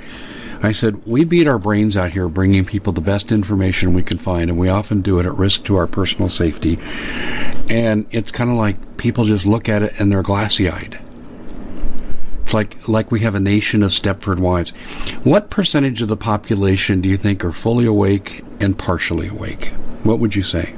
[0.62, 4.18] I said, we beat our brains out here bringing people the best information we can
[4.18, 6.80] find, and we often do it at risk to our personal safety.
[7.70, 10.98] And it's kind of like people just look at it and they're glassy eyed.
[12.44, 14.70] It's like, like we have a nation of Stepford wives.
[15.24, 19.72] What percentage of the population do you think are fully awake and partially awake?
[20.04, 20.76] What would you say?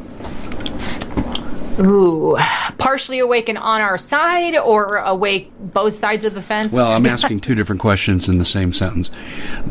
[1.80, 2.38] Ooh,
[2.78, 6.74] partially awake and on our side, or awake both sides of the fence?
[6.74, 9.12] Well, I'm asking two different questions in the same sentence.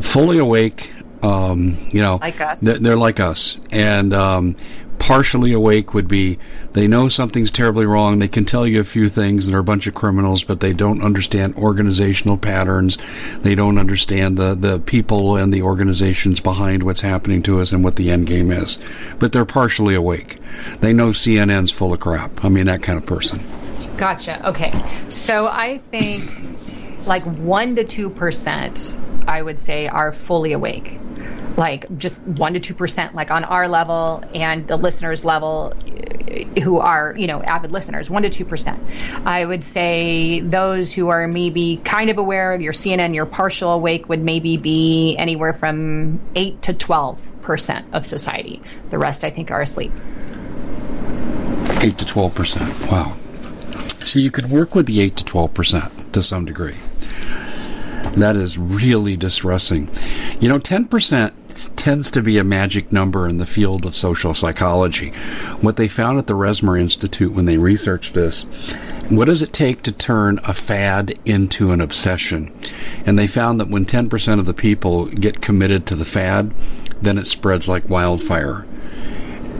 [0.01, 2.61] Fully awake, um, you know, like us.
[2.61, 4.55] They're, they're like us, and um,
[4.99, 6.39] partially awake would be
[6.73, 8.19] they know something's terribly wrong.
[8.19, 11.01] They can tell you a few things are a bunch of criminals, but they don't
[11.01, 12.97] understand organizational patterns.
[13.39, 17.83] They don't understand the, the people and the organizations behind what's happening to us and
[17.83, 18.79] what the end game is.
[19.19, 20.37] But they're partially awake.
[20.79, 22.43] They know CNN's full of crap.
[22.43, 23.39] I mean, that kind of person.
[23.97, 24.49] Gotcha.
[24.49, 24.73] Okay.
[25.09, 26.29] So I think
[27.07, 30.99] like 1 to 2%, I would say, are fully awake
[31.57, 36.77] like just 1 to 2% like on our level and the listeners level uh, who
[36.77, 41.81] are you know avid listeners 1 to 2% i would say those who are maybe
[41.83, 46.61] kind of aware of your cnn your partial awake would maybe be anywhere from 8
[46.63, 48.61] to 12% of society.
[48.89, 49.91] The rest i think are asleep.
[51.81, 53.17] 8 to 12% wow.
[54.03, 56.75] So you could work with the 8 to 12% to some degree.
[58.15, 59.89] That is really distressing.
[60.39, 61.33] You know, 10%
[61.75, 65.09] tends to be a magic number in the field of social psychology.
[65.61, 68.43] What they found at the Rensselaer Institute when they researched this,
[69.09, 72.51] what does it take to turn a fad into an obsession?
[73.05, 76.53] And they found that when 10% of the people get committed to the fad,
[77.01, 78.65] then it spreads like wildfire.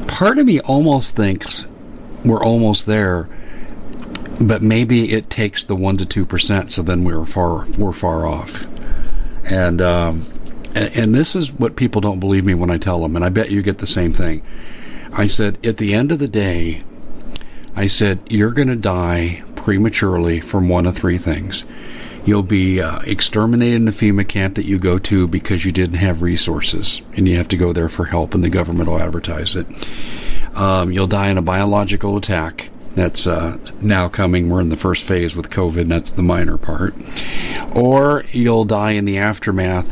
[0.08, 1.66] Part of me almost thinks
[2.24, 3.28] we're almost there
[4.40, 8.26] but maybe it takes the one to two percent, so then we're far we're far
[8.26, 8.68] off.
[9.50, 10.24] And um,
[10.78, 13.52] and this is what people don't believe me when I tell them, and I bet
[13.52, 14.42] you get the same thing.
[15.12, 16.84] I said at the end of the day,
[17.76, 21.66] I said you're going to die prematurely from one of three things.
[22.26, 25.98] You'll be uh, exterminated in a FEMA camp that you go to because you didn't
[25.98, 29.56] have resources, and you have to go there for help, and the government will advertise
[29.56, 29.66] it.
[30.56, 34.50] Um, you'll die in a biological attack that's uh, now coming.
[34.50, 36.96] We're in the first phase with COVID, that's the minor part.
[37.76, 39.92] Or you'll die in the aftermath.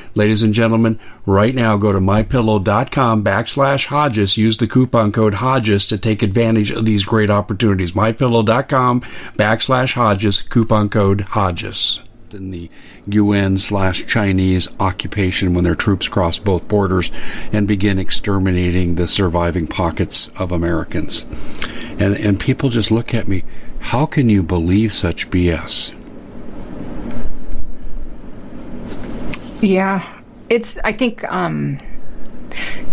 [0.13, 4.35] Ladies and gentlemen, right now go to mypillow.com backslash Hodges.
[4.37, 7.93] Use the coupon code Hodges to take advantage of these great opportunities.
[7.93, 9.01] Mypillow.com
[9.37, 12.01] backslash Hodges, coupon code Hodges.
[12.33, 12.69] in the
[13.07, 17.09] UN slash Chinese occupation when their troops cross both borders
[17.51, 21.25] and begin exterminating the surviving pockets of Americans.
[21.99, 23.43] And, and people just look at me,
[23.79, 25.93] how can you believe such BS?
[29.61, 30.07] Yeah,
[30.49, 31.79] it's, I think, um,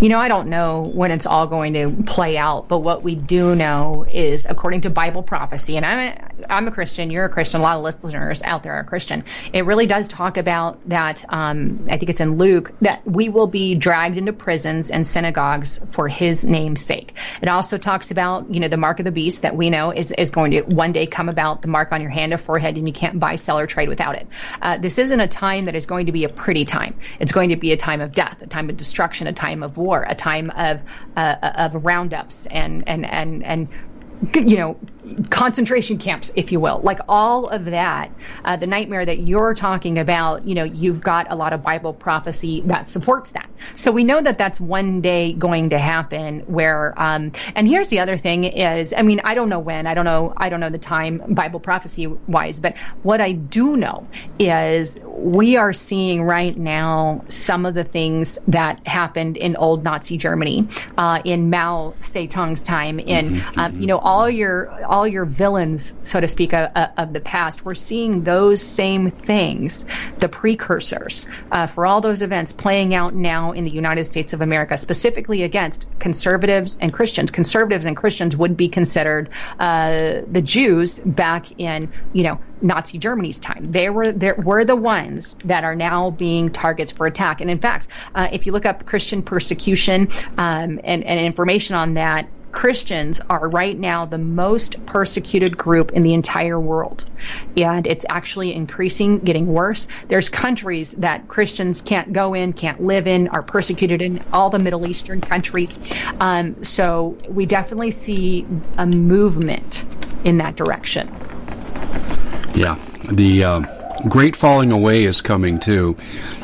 [0.01, 3.15] you know, I don't know when it's all going to play out, but what we
[3.15, 7.29] do know is, according to Bible prophecy, and I'm a, I'm a Christian, you're a
[7.29, 9.25] Christian, a lot of listeners out there are Christian.
[9.53, 11.25] It really does talk about that.
[11.29, 15.81] Um, I think it's in Luke that we will be dragged into prisons and synagogues
[15.91, 17.17] for His name's sake.
[17.43, 20.13] It also talks about, you know, the mark of the beast that we know is
[20.13, 22.87] is going to one day come about, the mark on your hand or forehead, and
[22.87, 24.29] you can't buy, sell, or trade without it.
[24.61, 26.99] Uh, this isn't a time that is going to be a pretty time.
[27.19, 29.77] It's going to be a time of death, a time of destruction, a time of
[29.77, 30.81] war war, a time of
[31.17, 33.69] uh, of roundups and and and and
[34.35, 34.79] you know
[35.31, 38.11] concentration camps, if you will, like all of that,
[38.45, 41.93] uh, the nightmare that you're talking about, you know, you've got a lot of Bible
[41.93, 43.49] prophecy that supports that.
[43.75, 48.01] So we know that that's one day going to happen where, um, and here's the
[48.01, 50.71] other thing is, I mean, I don't know when, I don't know, I don't know
[50.71, 56.57] the time Bible prophecy wise, but what I do know is we are seeing right
[56.57, 62.65] now some of the things that happened in old Nazi Germany, uh, in Mao Zedong's
[62.65, 63.81] time, in, mm-hmm, um, mm-hmm.
[63.81, 67.65] you know, all your, all all your villains, so to speak, of, of the past,
[67.65, 69.85] we're seeing those same things,
[70.19, 74.41] the precursors uh, for all those events playing out now in the United States of
[74.41, 77.31] America, specifically against conservatives and Christians.
[77.31, 83.39] Conservatives and Christians would be considered uh, the Jews back in, you know, Nazi Germany's
[83.39, 83.71] time.
[83.71, 87.41] They were they were the ones that are now being targets for attack.
[87.41, 87.87] And in fact,
[88.17, 93.49] uh, if you look up Christian persecution um, and, and information on that, Christians are
[93.49, 97.05] right now the most persecuted group in the entire world.
[97.57, 99.87] And it's actually increasing, getting worse.
[100.09, 104.59] There's countries that Christians can't go in, can't live in, are persecuted in, all the
[104.59, 105.79] Middle Eastern countries.
[106.21, 108.47] Um, so we definitely see
[108.77, 109.85] a movement
[110.25, 111.09] in that direction.
[112.55, 112.79] Yeah.
[113.11, 113.61] The uh,
[114.09, 115.97] great falling away is coming too.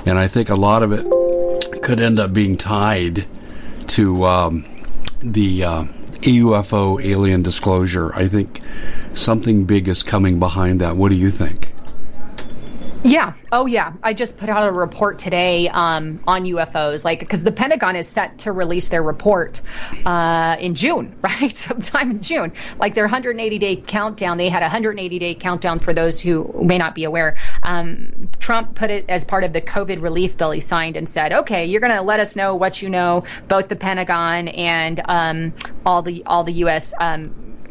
[0.07, 3.27] And I think a lot of it could end up being tied
[3.89, 4.65] to um,
[5.21, 5.85] the uh,
[6.23, 8.15] UFO alien disclosure.
[8.15, 8.61] I think
[9.15, 10.97] something big is coming behind that.
[10.97, 11.74] What do you think?
[13.05, 13.35] Yeah.
[13.53, 13.93] Oh, yeah.
[14.03, 18.09] I just put out a report today um, on UFOs, like because the Pentagon is
[18.09, 19.61] set to release their report
[20.07, 21.55] uh, in June, right?
[21.55, 22.55] Sometime in June.
[22.79, 24.39] Like their 180 day countdown.
[24.39, 27.37] They had a 180 day countdown for those who may not be aware.
[27.63, 31.33] Um, Trump put it as part of the COVID relief bill he signed and said,
[31.33, 35.53] "Okay, you're going to let us know what you know, both the Pentagon and um,
[35.85, 36.95] all the all the U.S."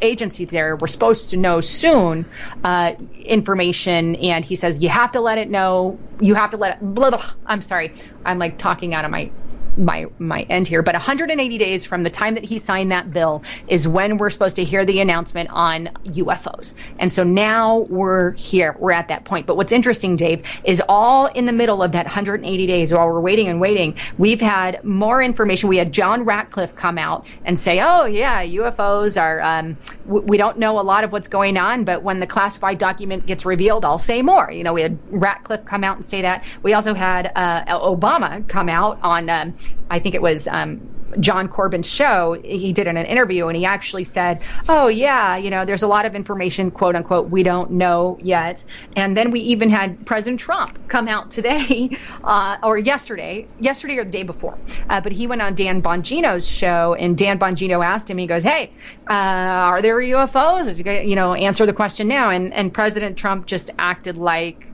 [0.04, 2.30] Agencies there were supposed to know soon
[2.64, 2.94] uh,
[3.26, 6.04] information, and he says you have to let it know.
[6.22, 6.80] You have to let it.
[6.82, 7.94] Blah, blah, I'm sorry,
[8.26, 9.34] I'm like talking out of my
[9.78, 13.44] my my end here, but 180 days from the time that he signed that bill
[13.68, 16.76] is when we're supposed to hear the announcement on UFOs.
[17.00, 19.48] And so now we're here, we're at that point.
[19.48, 23.22] But what's interesting, Dave, is all in the middle of that 180 days while we're
[23.22, 25.70] waiting and waiting, we've had more information.
[25.70, 29.42] We had John Ratcliffe come out and say, "Oh yeah, UFOs are.
[29.42, 32.78] Um, w- we don't know a lot of what's going on, but when the classified
[32.78, 36.22] document gets revealed, I'll say more." You know, we had Ratcliffe come out and say
[36.24, 36.46] that.
[36.62, 39.30] We also had uh, Obama come out on.
[39.30, 39.56] Um,
[39.90, 40.90] I think it was um,
[41.20, 45.66] John Corden's show, he did an interview and he actually said, Oh, yeah, you know,
[45.66, 48.64] there's a lot of information, quote unquote, we don't know yet.
[48.96, 51.90] And then we even had President Trump come out today,
[52.24, 54.58] uh, or yesterday, yesterday or the day before.
[54.90, 58.44] Uh, but he went on Dan Bongino's show and Dan Bongino asked him, he goes,
[58.44, 58.74] Hey,
[59.10, 61.08] uh, are there UFOs?
[61.08, 62.30] You know, answer the question now.
[62.30, 64.66] And, and President Trump just acted like,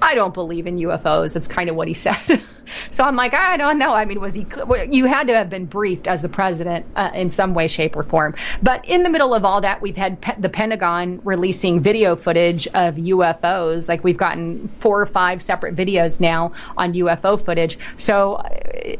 [0.00, 1.34] I don't believe in UFOs.
[1.34, 2.16] That's kind of what he said.
[2.90, 3.92] so I'm like, I don't know.
[3.92, 4.46] I mean, was he?
[4.90, 8.02] You had to have been briefed as the president uh, in some way, shape, or
[8.02, 8.34] form.
[8.62, 12.66] But in the middle of all that, we've had pe- the Pentagon releasing video footage
[12.68, 13.88] of UFOs.
[13.88, 17.78] Like we've gotten four or five separate videos now on UFO footage.
[17.96, 18.48] So uh,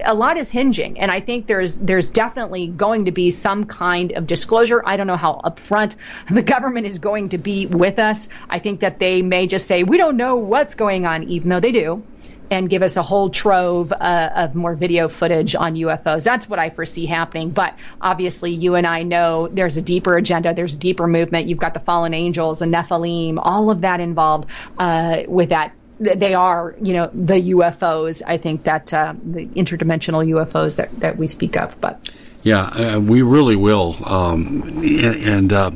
[0.00, 4.12] a lot is hinging, and I think there's there's definitely going to be some kind
[4.12, 4.82] of disclosure.
[4.84, 5.96] I don't know how upfront
[6.30, 8.28] the government is going to be with us.
[8.48, 11.60] I think that they may just say we don't know what's going on, even though
[11.60, 12.04] they do
[12.50, 16.24] and give us a whole trove uh, of more video footage on UFOs.
[16.24, 17.50] That's what I foresee happening.
[17.50, 21.46] But obviously, you and I know there's a deeper agenda, there's a deeper movement.
[21.46, 25.72] You've got the fallen angels and Nephilim, all of that involved uh, with that.
[26.00, 28.22] They are, you know, the UFOs.
[28.24, 31.80] I think that uh, the interdimensional UFOs that, that we speak of.
[31.80, 32.12] But
[32.44, 33.96] yeah, uh, we really will.
[34.04, 35.70] Um, and, and uh,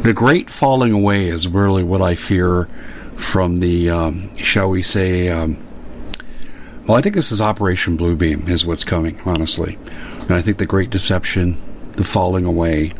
[0.00, 2.68] The great falling away is really what I fear
[3.18, 5.62] from the, um, shall we say, um,
[6.86, 9.76] well, I think this is Operation Bluebeam is what's coming, honestly.
[10.20, 11.58] And I think the great deception,
[11.92, 12.94] the falling away,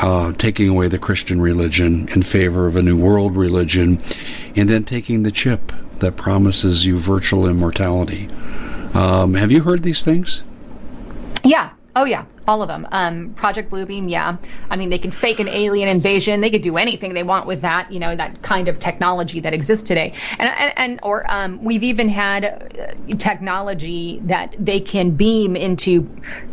[0.00, 4.00] uh, taking away the Christian religion in favor of a new world religion,
[4.56, 8.28] and then taking the chip that promises you virtual immortality.
[8.94, 10.42] Um, have you heard these things?
[11.44, 11.70] Yeah.
[11.96, 12.86] Oh yeah, all of them.
[12.92, 14.36] Um, Project Bluebeam, yeah.
[14.70, 16.40] I mean, they can fake an alien invasion.
[16.40, 19.52] They could do anything they want with that, you know, that kind of technology that
[19.52, 20.12] exists today.
[20.38, 26.08] And and, and or um, we've even had uh, technology that they can beam into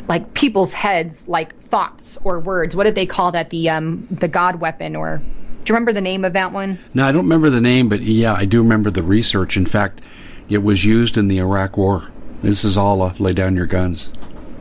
[0.07, 2.75] like people's heads, like thoughts or words.
[2.75, 3.49] What did they call that?
[3.49, 5.17] The um, the God weapon or.
[5.17, 6.77] Do you remember the name of that one?
[6.93, 9.57] No, I don't remember the name, but yeah, I do remember the research.
[9.57, 10.01] In fact,
[10.47, 12.07] it was used in the Iraq War.
[12.43, 14.11] This is all a lay down your guns.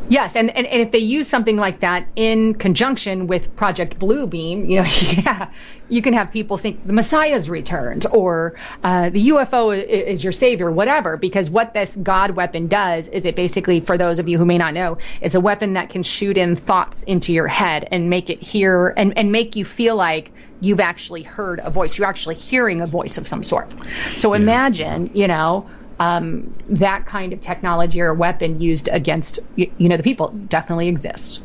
[0.08, 4.68] Yes, and, and, and if they use something like that in conjunction with Project Bluebeam,
[4.68, 4.84] you know,
[5.24, 5.50] yeah,
[5.88, 10.70] you can have people think the Messiah's returned or uh, the UFO is, your savior,
[10.70, 11.16] whatever.
[11.16, 14.58] Because what this God weapon does is it basically, for those of you who may
[14.58, 18.28] not know, it's a weapon that can shoot in thoughts into your head and make
[18.28, 21.96] it hear and, and make you feel like you've actually heard a voice.
[21.96, 23.72] You're actually hearing a voice of some sort.
[24.16, 25.68] So imagine, you know,
[26.00, 31.40] um, that kind of technology or weapon used against you, know the people definitely exists.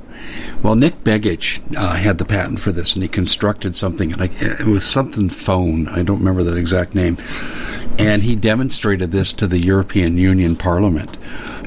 [0.63, 4.11] Well, Nick Begich uh, had the patent for this, and he constructed something.
[4.11, 5.87] Like it was something phone.
[5.87, 7.17] I don't remember the exact name,
[7.97, 11.17] and he demonstrated this to the European Union Parliament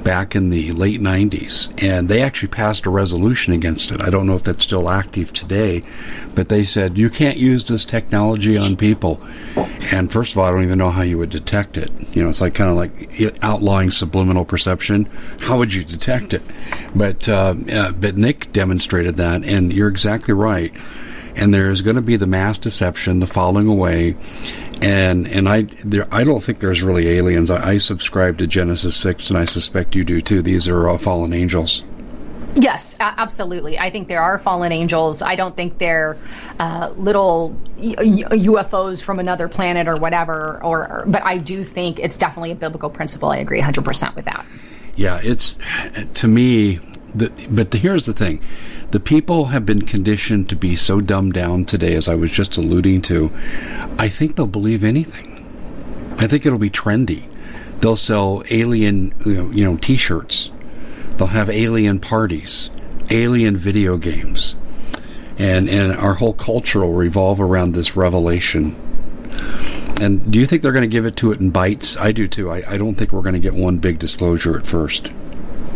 [0.04, 4.00] back in the late 90s, and they actually passed a resolution against it.
[4.00, 5.82] I don't know if that's still active today,
[6.34, 9.20] but they said you can't use this technology on people.
[9.92, 11.90] And first of all, I don't even know how you would detect it.
[12.14, 15.08] You know, it's like kind of like outlawing subliminal perception.
[15.40, 16.42] How would you detect it?
[16.94, 20.72] But uh, uh, but Nick demonstrated that, and you're exactly right.
[21.34, 24.16] And there's going to be the mass deception, the falling away,
[24.82, 27.50] and and I there I don't think there's really aliens.
[27.50, 30.42] I, I subscribe to Genesis six, and I suspect you do too.
[30.42, 31.84] These are all fallen angels.
[32.54, 33.78] Yes, absolutely.
[33.78, 35.22] I think there are fallen angels.
[35.22, 36.18] I don't think they're
[36.58, 40.60] uh, little UFOs from another planet or whatever.
[40.62, 43.30] Or, but I do think it's definitely a biblical principle.
[43.30, 44.44] I agree 100% with that.
[44.96, 45.56] Yeah, it's
[46.14, 46.80] to me.
[47.14, 48.42] The, but the, here's the thing:
[48.92, 52.58] the people have been conditioned to be so dumbed down today, as I was just
[52.58, 53.32] alluding to.
[53.98, 56.14] I think they'll believe anything.
[56.18, 57.24] I think it'll be trendy.
[57.80, 60.50] They'll sell alien, you know, you know T-shirts.
[61.16, 62.68] They'll have alien parties,
[63.08, 64.56] alien video games,
[65.38, 68.76] and and our whole culture will revolve around this revelation.
[70.02, 71.96] And do you think they're going to give it to it in bites?
[71.96, 72.50] I do too.
[72.50, 75.10] I, I don't think we're going to get one big disclosure at first.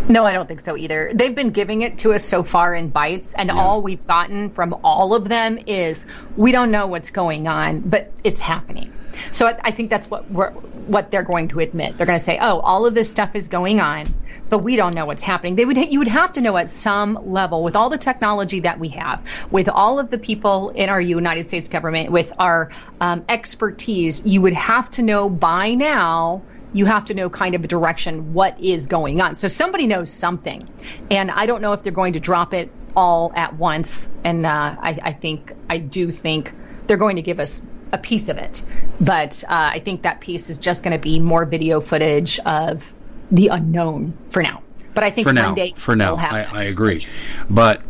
[0.08, 1.10] No, I don't think so either.
[1.12, 3.56] They've been giving it to us so far in bites, and yeah.
[3.56, 6.04] all we've gotten from all of them is
[6.36, 8.92] we don't know what's going on, but it's happening.
[9.32, 11.96] So I, I think that's what what they're going to admit.
[11.96, 14.06] They're going to say, "Oh, all of this stuff is going on,
[14.48, 17.18] but we don't know what's happening." They would you would have to know at some
[17.32, 21.00] level with all the technology that we have, with all of the people in our
[21.00, 26.42] United States government, with our um, expertise, you would have to know by now
[26.76, 29.34] you have to know kind of a direction what is going on.
[29.34, 30.68] So somebody knows something,
[31.10, 34.08] and I don't know if they're going to drop it all at once.
[34.24, 36.52] And uh, I, I, think I do think
[36.86, 37.62] they're going to give us
[37.92, 38.62] a piece of it,
[39.00, 42.92] but uh, I think that piece is just going to be more video footage of
[43.30, 44.62] the unknown for now.
[44.92, 47.06] But I think for now, for now, I, I agree.
[47.48, 47.82] But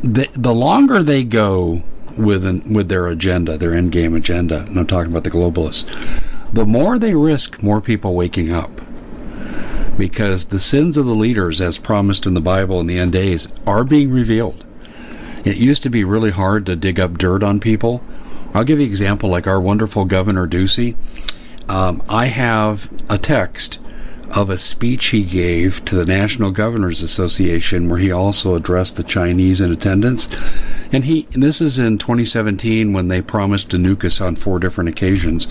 [0.00, 1.82] the the longer they go
[2.16, 6.31] with an, with their agenda, their end game agenda, and I'm talking about the globalists
[6.52, 8.80] the more they risk more people waking up.
[9.96, 13.48] Because the sins of the leaders, as promised in the Bible in the end days,
[13.66, 14.64] are being revealed.
[15.44, 18.02] It used to be really hard to dig up dirt on people.
[18.54, 20.94] I'll give you an example like our wonderful Governor Ducey.
[21.68, 23.78] Um, I have a text
[24.32, 29.02] of a speech he gave to the National Governors Association where he also addressed the
[29.02, 30.26] Chinese in attendance.
[30.90, 34.58] And he and this is in 2017 when they promised to nuke us on four
[34.58, 35.46] different occasions.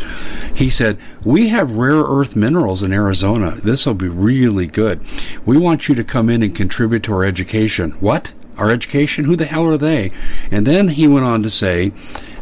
[0.55, 3.57] He said, "We have rare earth minerals in Arizona.
[3.63, 4.99] This will be really good.
[5.45, 8.33] We want you to come in and contribute to our education." What?
[8.57, 9.25] Our education?
[9.25, 10.11] Who the hell are they?
[10.51, 11.91] And then he went on to say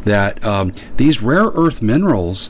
[0.06, 2.50] that um, these rare earth minerals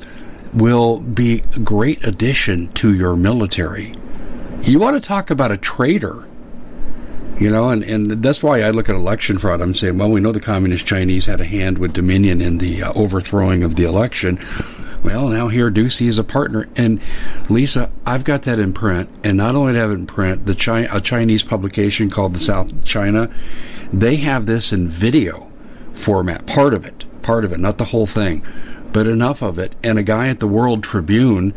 [0.54, 3.96] will be a great addition to your military.
[4.62, 6.26] You want to talk about a traitor.
[7.40, 9.62] You know, and, and that's why I look at election fraud.
[9.62, 12.84] I'm saying, well, we know the communist Chinese had a hand with Dominion in the
[12.84, 14.44] uh, overthrowing of the election.
[15.04, 17.00] Well, now here Ducey is a partner, and
[17.48, 20.46] Lisa, I've got that in print, and not only do I have it in print,
[20.46, 23.32] the Chi- a Chinese publication called the South China,
[23.94, 25.50] they have this in video
[25.94, 28.44] format, part of it part of it, not the whole thing,
[28.92, 29.74] but enough of it.
[29.84, 31.54] And a guy at the World Tribune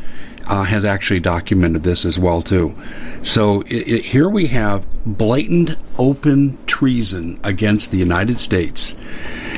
[0.47, 2.75] uh, has actually documented this as well too.
[3.23, 8.95] So it, it, here we have blatant, open treason against the United States.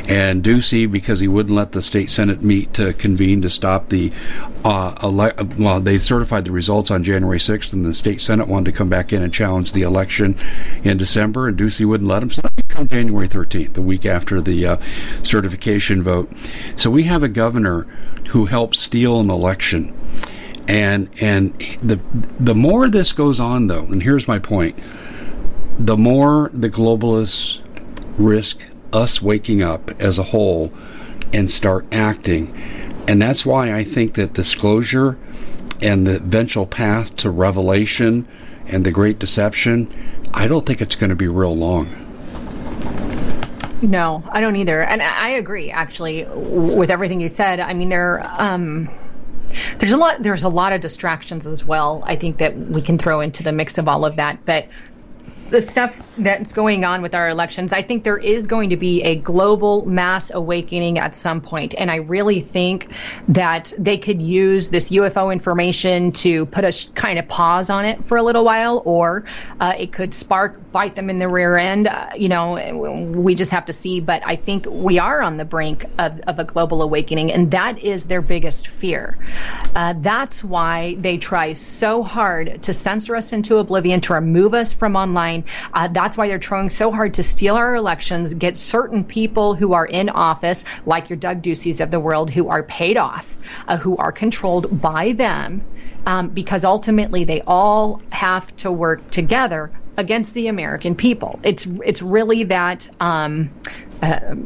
[0.07, 4.13] And Ducey, because he wouldn't let the state senate meet to convene to stop the,
[4.65, 8.71] uh, ele- well, they certified the results on January 6th, and the state senate wanted
[8.71, 10.37] to come back in and challenge the election
[10.83, 12.31] in December, and Ducey wouldn't let him.
[12.31, 12.43] So
[12.75, 14.77] come January 13th, the week after the uh,
[15.23, 16.29] certification vote.
[16.75, 17.83] So we have a governor
[18.31, 19.97] who helped steal an election.
[20.67, 22.01] And and the
[22.41, 24.79] the more this goes on though and here's my point
[25.79, 27.61] the more the globalists
[28.17, 30.73] risk us waking up as a whole
[31.35, 32.57] and start acting.
[33.07, 35.19] And that's why I think that disclosure
[35.83, 38.27] and the eventual path to revelation
[38.67, 39.93] and the great deception
[40.33, 42.04] I don't think it's going to be real long
[43.85, 44.83] no, I don't either.
[44.83, 47.61] And I agree, actually, with everything you said.
[47.61, 48.89] I mean, there, um,
[49.79, 52.99] there's a lot there's a lot of distractions as well i think that we can
[52.99, 54.69] throw into the mix of all of that but
[55.49, 59.03] the stuff that's going on with our elections, I think there is going to be
[59.03, 61.75] a global mass awakening at some point.
[61.77, 62.89] And I really think
[63.29, 67.85] that they could use this UFO information to put a sh- kind of pause on
[67.85, 69.25] it for a little while, or
[69.61, 71.89] uh, it could spark, bite them in the rear end.
[71.89, 74.01] Uh, you know, we just have to see.
[74.01, 77.83] But I think we are on the brink of, of a global awakening, and that
[77.83, 79.19] is their biggest fear.
[79.75, 84.73] Uh, that's why they try so hard to censor us into oblivion, to remove us
[84.73, 85.34] from online
[85.73, 89.73] uh, that's why they're trying so hard to steal our elections, get certain people who
[89.73, 93.77] are in office, like your Doug Duceys of the world, who are paid off, uh,
[93.77, 95.63] who are controlled by them,
[96.07, 101.41] um, because ultimately they all have to work together against the American people.
[101.43, 102.89] It's it's really that.
[103.01, 103.51] Um,
[104.03, 104.37] uh,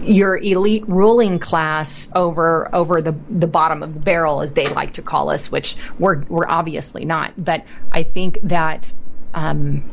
[0.00, 4.94] your elite ruling class over over the the bottom of the barrel, as they like
[4.94, 7.32] to call us, which we're we're obviously not.
[7.36, 8.92] But I think that
[9.32, 9.84] um,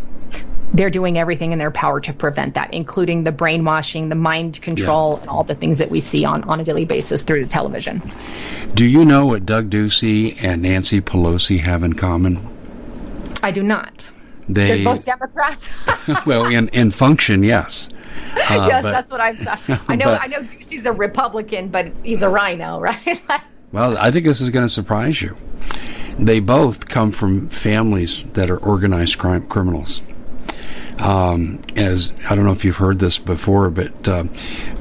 [0.74, 5.16] they're doing everything in their power to prevent that, including the brainwashing, the mind control,
[5.16, 5.22] yeah.
[5.22, 8.02] and all the things that we see on, on a daily basis through the television.
[8.74, 12.48] Do you know what Doug Ducey and Nancy Pelosi have in common?
[13.44, 14.10] I do not.
[14.48, 15.70] They, are both Democrats.
[16.26, 17.90] well, in, in function, yes.
[18.32, 19.80] Uh, yes, but, that's what I'm saying.
[19.88, 20.06] I know.
[20.06, 23.22] But, I know Ducey's a Republican, but he's a RINO, right?
[23.72, 25.36] well, I think this is going to surprise you.
[26.18, 30.02] They both come from families that are organized crime criminals.
[31.02, 34.26] Um, as I don't know if you've heard this before, but uh,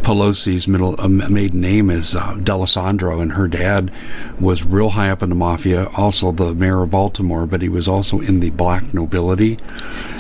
[0.03, 3.91] Pelosi's middle uh, maiden name is uh, D'Alessandro, and her dad
[4.39, 7.89] was real high up in the mafia, also the mayor of Baltimore, but he was
[7.89, 9.57] also in the black nobility.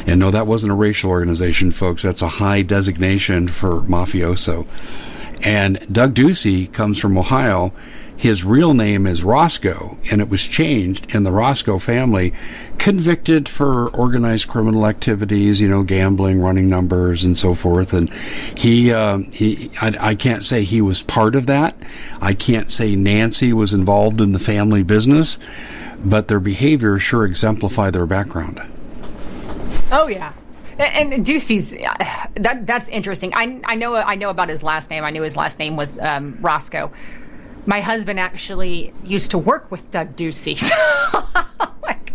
[0.06, 2.02] And no, that wasn't a racial organization, folks.
[2.02, 4.66] That's a high designation for mafioso.
[5.42, 7.74] And Doug Ducey comes from Ohio
[8.20, 12.34] his real name is Roscoe, and it was changed, and the Roscoe family
[12.76, 17.94] convicted for organized criminal activities, you know, gambling, running numbers, and so forth.
[17.94, 18.12] And
[18.58, 21.74] he, uh, he, I, I can't say he was part of that.
[22.20, 25.38] I can't say Nancy was involved in the family business,
[26.04, 28.60] but their behavior sure exemplify their background.
[29.90, 30.34] Oh yeah,
[30.78, 33.32] and Ducey's that that's interesting.
[33.34, 35.04] I I know I know about his last name.
[35.04, 36.92] I knew his last name was um, Roscoe
[37.66, 40.60] my husband actually used to work with Doug Ducey.
[41.82, 42.12] like,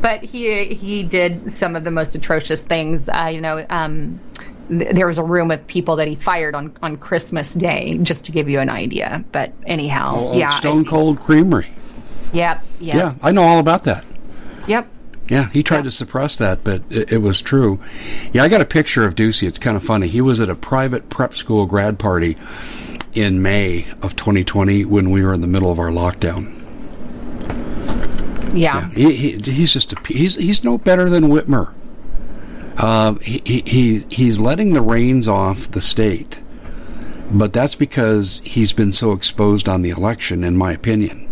[0.00, 3.08] but he he did some of the most atrocious things.
[3.08, 4.20] Uh, you know, um,
[4.68, 8.26] th- there was a room of people that he fired on on Christmas Day, just
[8.26, 9.24] to give you an idea.
[9.32, 11.68] But anyhow, oh, yeah, Stone Cold Creamery.
[12.32, 12.96] Yep, yep.
[12.96, 14.04] Yeah, I know all about that.
[14.66, 14.88] Yep.
[15.28, 17.80] Yeah, he tried to suppress that, but it, it, was true.
[18.32, 19.46] Yeah, I got a picture of Ducey.
[19.46, 20.08] It's kind of funny.
[20.08, 22.38] He was at a private prep school grad party
[23.14, 26.54] in May of 2020 when we were in the middle of our lockdown.
[28.54, 28.88] Yeah, yeah.
[28.90, 31.72] He, he, he's just a, he's he's no better than Whitmer.
[32.82, 36.40] Um, he, he he's letting the reins off the state,
[37.30, 41.28] but that's because he's been so exposed on the election, in my opinion.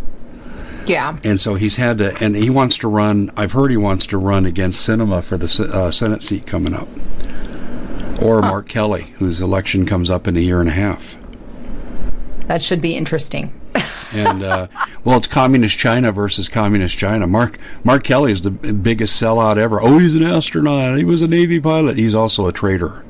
[0.86, 1.16] Yeah.
[1.24, 3.30] And so he's had to, and he wants to run.
[3.36, 6.88] I've heard he wants to run against Sinema for the uh, Senate seat coming up,
[8.22, 8.48] or huh.
[8.48, 11.16] Mark Kelly, whose election comes up in a year and a half.
[12.46, 13.52] That should be interesting.
[14.14, 14.68] and uh,
[15.04, 17.26] well, it's communist China versus communist China.
[17.26, 19.80] Mark Mark Kelly is the biggest sellout ever.
[19.80, 20.96] Oh, he's an astronaut.
[20.96, 21.98] He was a Navy pilot.
[21.98, 23.02] He's also a traitor.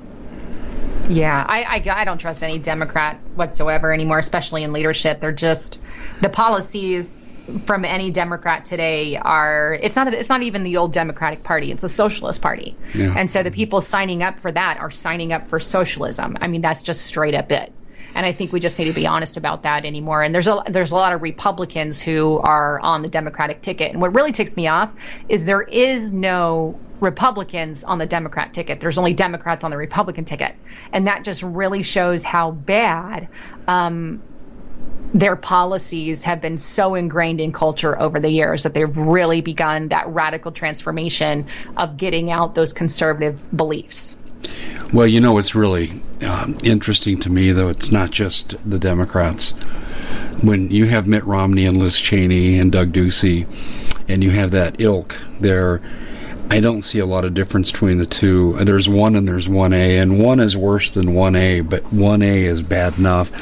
[1.09, 5.21] Yeah, I, I, I don't trust any Democrat whatsoever anymore, especially in leadership.
[5.21, 5.81] They're just
[6.21, 7.27] the policies
[7.65, 11.85] from any Democrat today are it's not it's not even the old Democratic Party it's
[11.85, 13.15] a socialist party yeah.
[13.17, 16.61] and so the people signing up for that are signing up for socialism I mean
[16.61, 17.73] that's just straight up it
[18.17, 20.23] and I think we just need to be honest about that anymore.
[20.23, 24.01] And there's a there's a lot of Republicans who are on the Democratic ticket, and
[24.01, 24.91] what really ticks me off
[25.29, 28.81] is there is no Republicans on the Democrat ticket.
[28.81, 30.57] There's only Democrats on the Republican ticket,
[30.93, 33.29] and that just really shows how bad.
[33.69, 34.23] Um,
[35.15, 39.89] their policies have been so ingrained in culture over the years that they've really begun
[39.89, 41.47] that radical transformation
[41.77, 44.16] of getting out those conservative beliefs.
[44.93, 49.51] Well, you know, what's really um, interesting to me, though, it's not just the Democrats.
[50.43, 53.47] When you have Mitt Romney and Liz Cheney and Doug Ducey,
[54.09, 55.81] and you have that ilk there,
[56.49, 58.57] I don't see a lot of difference between the two.
[58.61, 62.97] There's one and there's 1A, and one is worse than 1A, but 1A is bad
[62.99, 63.33] enough.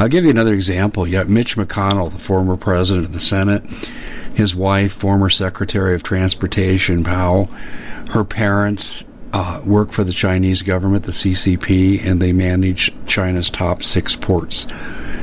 [0.00, 1.06] I'll give you another example.
[1.06, 3.62] You got Mitch McConnell, the former president of the Senate,
[4.34, 7.46] his wife, former Secretary of Transportation, Powell,
[8.10, 13.82] her parents, uh, work for the Chinese government, the CCP, and they manage China's top
[13.82, 14.66] six ports.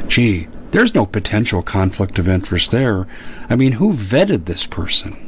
[0.08, 3.08] Gee, there's no potential conflict of interest there.
[3.50, 5.24] I mean, who vetted this person?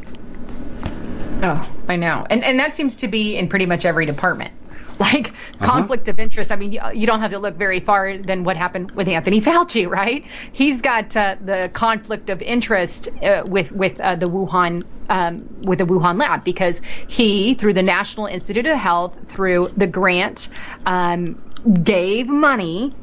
[1.41, 2.25] Oh, I know.
[2.29, 4.53] And and that seems to be in pretty much every department.
[4.99, 5.71] Like uh-huh.
[5.71, 6.51] conflict of interest.
[6.51, 9.41] I mean, you, you, don't have to look very far than what happened with Anthony
[9.41, 10.25] Fauci, right?
[10.51, 15.79] He's got uh, the conflict of interest uh, with with uh, the Wuhan um, with
[15.79, 20.49] the Wuhan lab because he, through the National Institute of Health, through the grant,
[20.85, 21.41] um,
[21.83, 22.95] gave money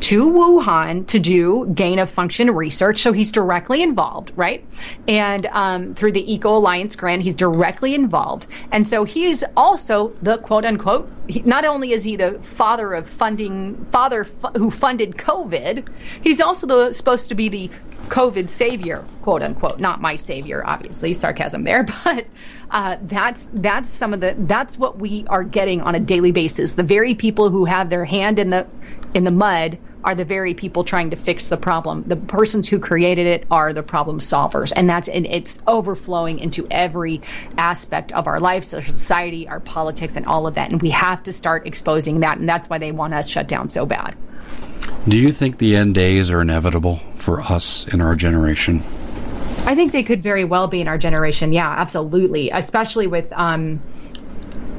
[0.00, 2.98] to Wuhan to do gain of function research.
[2.98, 4.64] So he's directly involved, right?
[5.06, 8.46] And um, through the Eco Alliance grant, he's directly involved.
[8.70, 13.08] And so he's also the quote unquote, he, not only is he the father of
[13.08, 15.88] funding, father f- who funded COVID,
[16.22, 17.72] he's also the, supposed to be the
[18.08, 19.78] COVID savior, quote unquote.
[19.78, 22.30] Not my savior, obviously, sarcasm there, but
[22.70, 26.74] uh, that's that's some of the that's what we are getting on a daily basis.
[26.74, 28.68] The very people who have their hand in the
[29.14, 32.04] in the mud are the very people trying to fix the problem.
[32.06, 36.66] The persons who created it are the problem solvers, and that's and it's overflowing into
[36.70, 37.22] every
[37.56, 40.70] aspect of our lives, our society, our politics, and all of that.
[40.70, 43.68] And we have to start exposing that, and that's why they want us shut down
[43.68, 44.14] so bad.
[45.08, 48.82] Do you think the end days are inevitable for us in our generation?
[49.66, 51.52] I think they could very well be in our generation.
[51.52, 52.50] Yeah, absolutely.
[52.50, 53.82] Especially with um,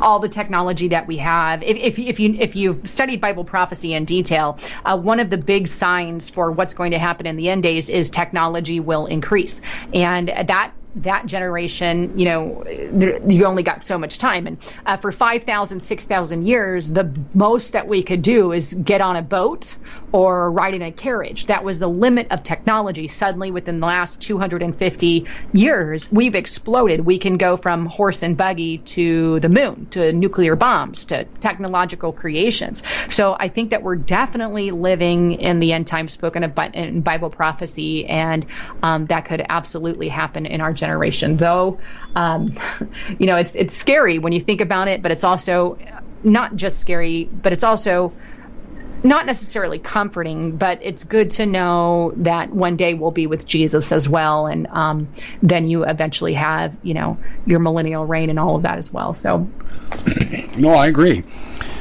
[0.02, 1.64] all the technology that we have.
[1.64, 5.38] If, if, if you if you've studied Bible prophecy in detail, uh, one of the
[5.38, 9.62] big signs for what's going to happen in the end days is technology will increase,
[9.94, 14.48] and that that generation, you know, you only got so much time.
[14.48, 19.16] And uh, for 5,000, 6,000 years, the most that we could do is get on
[19.16, 19.78] a boat
[20.12, 21.48] or ride in a carriage.
[21.48, 23.08] That was the limit of technology.
[23.08, 27.02] Suddenly, within the last 250 years, we've exploded.
[27.02, 32.14] We can go from horse and buggy to the moon, to nuclear bombs, to technological
[32.14, 32.84] creations.
[33.10, 37.30] So I think that we're definitely living in the end times spoken of in Bible
[37.30, 38.46] prophecy, and
[38.84, 41.38] um, that could absolutely happen in our generation.
[41.38, 41.80] Though,
[42.16, 42.54] um,
[43.20, 45.78] you know, it's it's scary when you think about it, but it's also
[46.24, 48.14] not just scary, but it's also
[49.04, 53.92] not necessarily comforting, but it's good to know that one day we'll be with Jesus
[53.92, 55.08] as well, and um,
[55.42, 59.14] then you eventually have, you know, your millennial reign and all of that as well.
[59.14, 59.50] So,
[60.58, 61.24] no, I agree.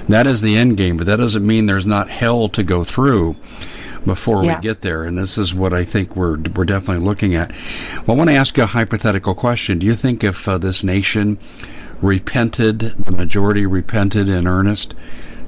[0.09, 3.37] That is the end game, but that doesn't mean there's not hell to go through
[4.05, 4.57] before yeah.
[4.57, 5.05] we get there.
[5.05, 7.53] And this is what I think we're we're definitely looking at.
[8.07, 9.79] Well, I want to ask you a hypothetical question.
[9.79, 11.39] Do you think if uh, this nation
[12.01, 14.95] repented, the majority repented in earnest?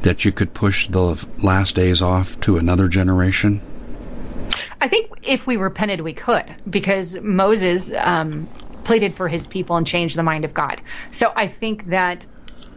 [0.03, 3.63] That you could push the last days off to another generation?
[4.81, 8.49] I think if we repented, we could, because Moses um,
[8.85, 10.81] pleaded for his people and changed the mind of God.
[11.11, 12.27] So I think that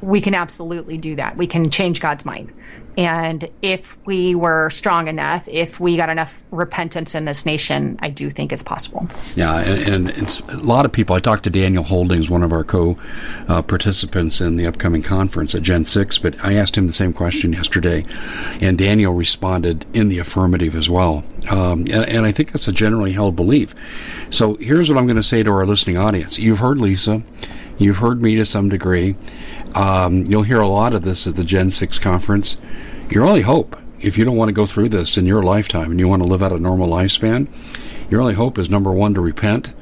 [0.01, 1.37] we can absolutely do that.
[1.37, 2.51] We can change God's mind.
[2.95, 8.09] And if we were strong enough, if we got enough repentance in this nation, I
[8.09, 9.07] do think it's possible.
[9.35, 11.15] Yeah, and, and it's a lot of people.
[11.15, 12.97] I talked to Daniel Holdings, one of our co
[13.47, 17.13] uh, participants in the upcoming conference at Gen 6, but I asked him the same
[17.13, 18.05] question yesterday,
[18.61, 21.23] and Daniel responded in the affirmative as well.
[21.49, 23.73] Um, and, and I think that's a generally held belief.
[24.29, 26.37] So here's what I'm going to say to our listening audience.
[26.37, 27.23] You've heard Lisa,
[27.79, 29.15] you've heard me to some degree.
[29.75, 32.57] Um, you'll hear a lot of this at the Gen 6 conference.
[33.09, 35.99] Your only hope, if you don't want to go through this in your lifetime and
[35.99, 37.47] you want to live out a normal lifespan,
[38.09, 39.73] your only hope is number one, to repent,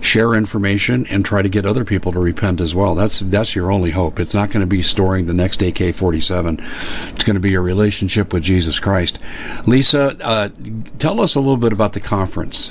[0.00, 2.94] share information, and try to get other people to repent as well.
[2.94, 4.18] That's, that's your only hope.
[4.18, 6.58] It's not going to be storing the next AK 47.
[6.60, 9.18] It's going to be your relationship with Jesus Christ.
[9.66, 10.48] Lisa, uh,
[10.98, 12.70] tell us a little bit about the conference.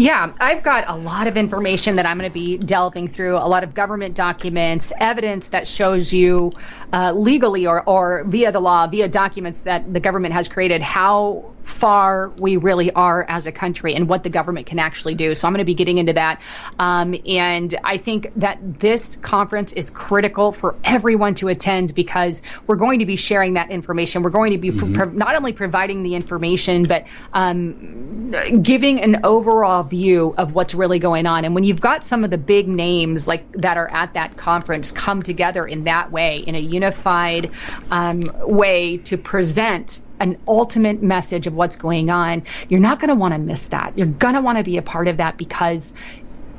[0.00, 3.48] Yeah, I've got a lot of information that I'm going to be delving through, a
[3.48, 6.52] lot of government documents, evidence that shows you
[6.92, 11.50] uh, legally or, or via the law, via documents that the government has created, how
[11.68, 15.34] far we really are as a country and what the government can actually do.
[15.34, 16.40] So I'm going to be getting into that.
[16.78, 22.76] Um, and I think that this conference is critical for everyone to attend because we're
[22.76, 24.22] going to be sharing that information.
[24.22, 24.94] We're going to be mm-hmm.
[24.94, 28.30] pro- not only providing the information, but um,
[28.62, 31.44] giving an overall view of what's really going on.
[31.44, 34.90] And when you've got some of the big names like that are at that conference
[34.90, 37.50] come together in that way, in a unified
[37.90, 43.14] um, way to present an ultimate message of what's going on, you're not going to
[43.14, 43.92] want to miss that.
[43.96, 45.92] You're going to want to be a part of that because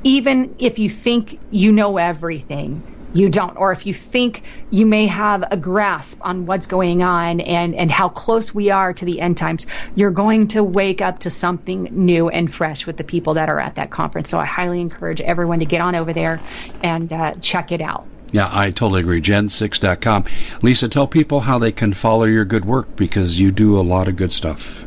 [0.04, 3.56] even if you think you know everything, you don't.
[3.56, 7.90] Or if you think you may have a grasp on what's going on and, and
[7.90, 11.88] how close we are to the end times, you're going to wake up to something
[11.90, 14.30] new and fresh with the people that are at that conference.
[14.30, 16.42] So I highly encourage everyone to get on over there
[16.80, 18.08] and uh, check it out.
[18.32, 19.20] Yeah, I totally agree.
[19.20, 20.24] Gen6.com.
[20.62, 24.08] Lisa, tell people how they can follow your good work because you do a lot
[24.08, 24.86] of good stuff.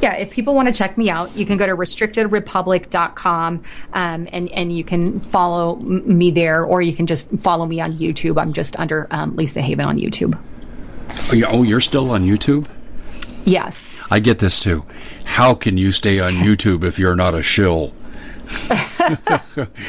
[0.00, 3.62] Yeah, if people want to check me out, you can go to restrictedrepublic.com
[3.92, 7.96] um, and, and you can follow me there, or you can just follow me on
[7.96, 8.40] YouTube.
[8.40, 10.38] I'm just under um, Lisa Haven on YouTube.
[11.48, 12.66] Oh, you're still on YouTube?
[13.44, 14.06] Yes.
[14.10, 14.84] I get this too.
[15.24, 17.92] How can you stay on YouTube if you're not a shill?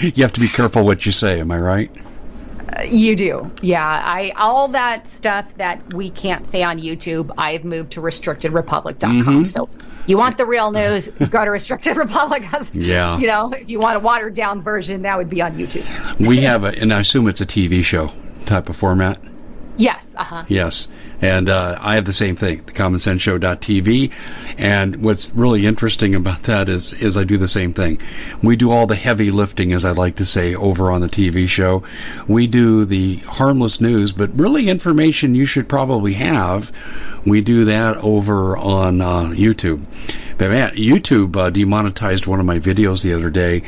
[0.02, 1.92] you have to be careful what you say, am I right?
[2.86, 3.86] You do, yeah.
[3.86, 9.22] I all that stuff that we can't say on YouTube, I've moved to restrictedrepublic.com.
[9.24, 9.44] Mm-hmm.
[9.46, 9.70] So
[10.06, 12.44] you want the real news, go to Restricted Republic.
[12.74, 13.18] yeah.
[13.18, 16.26] You know, if you want a watered down version, that would be on YouTube.
[16.26, 18.12] we have a, and I assume it's a TV show
[18.46, 19.20] type of format.
[19.76, 20.16] Yes.
[20.18, 20.44] Uh huh.
[20.48, 20.88] Yes.
[21.22, 24.12] And uh, I have the same thing, the commonsenseshow.tv.
[24.58, 28.00] And what's really interesting about that is, is I do the same thing.
[28.44, 31.48] We do all the heavy lifting, as I like to say, over on the TV
[31.48, 31.84] show.
[32.28, 36.72] We do the harmless news, but really information you should probably have.
[37.26, 39.84] We do that over on uh, YouTube.
[40.38, 43.64] But man, YouTube uh, demonetized one of my videos the other day,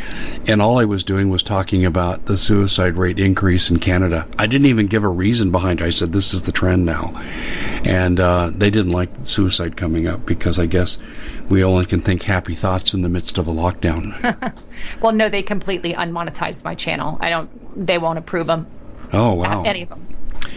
[0.47, 4.27] and all I was doing was talking about the suicide rate increase in Canada.
[4.37, 5.85] I didn't even give a reason behind it.
[5.85, 7.11] I said this is the trend now,
[7.85, 10.99] and uh, they didn't like suicide coming up because I guess
[11.49, 14.13] we only can think happy thoughts in the midst of a lockdown.
[15.01, 17.17] well, no, they completely unmonetized my channel.
[17.19, 17.49] I don't.
[17.87, 18.67] They won't approve them.
[19.11, 19.63] Oh wow!
[19.63, 20.08] Any of them.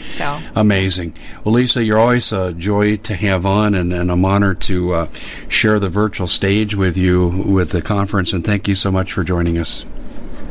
[0.09, 1.16] So amazing.
[1.43, 5.09] Well, Lisa, you're always a joy to have on, and, and I'm honored to uh,
[5.49, 8.33] share the virtual stage with you with the conference.
[8.33, 9.85] And thank you so much for joining us.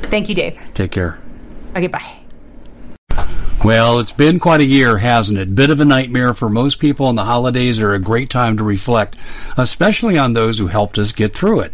[0.04, 0.60] Thank you, Dave.
[0.74, 1.20] Take care.
[1.76, 2.18] Okay, bye.
[3.64, 5.54] Well, it's been quite a year, hasn't it?
[5.54, 8.64] Bit of a nightmare for most people, and the holidays are a great time to
[8.64, 9.16] reflect,
[9.56, 11.74] especially on those who helped us get through it.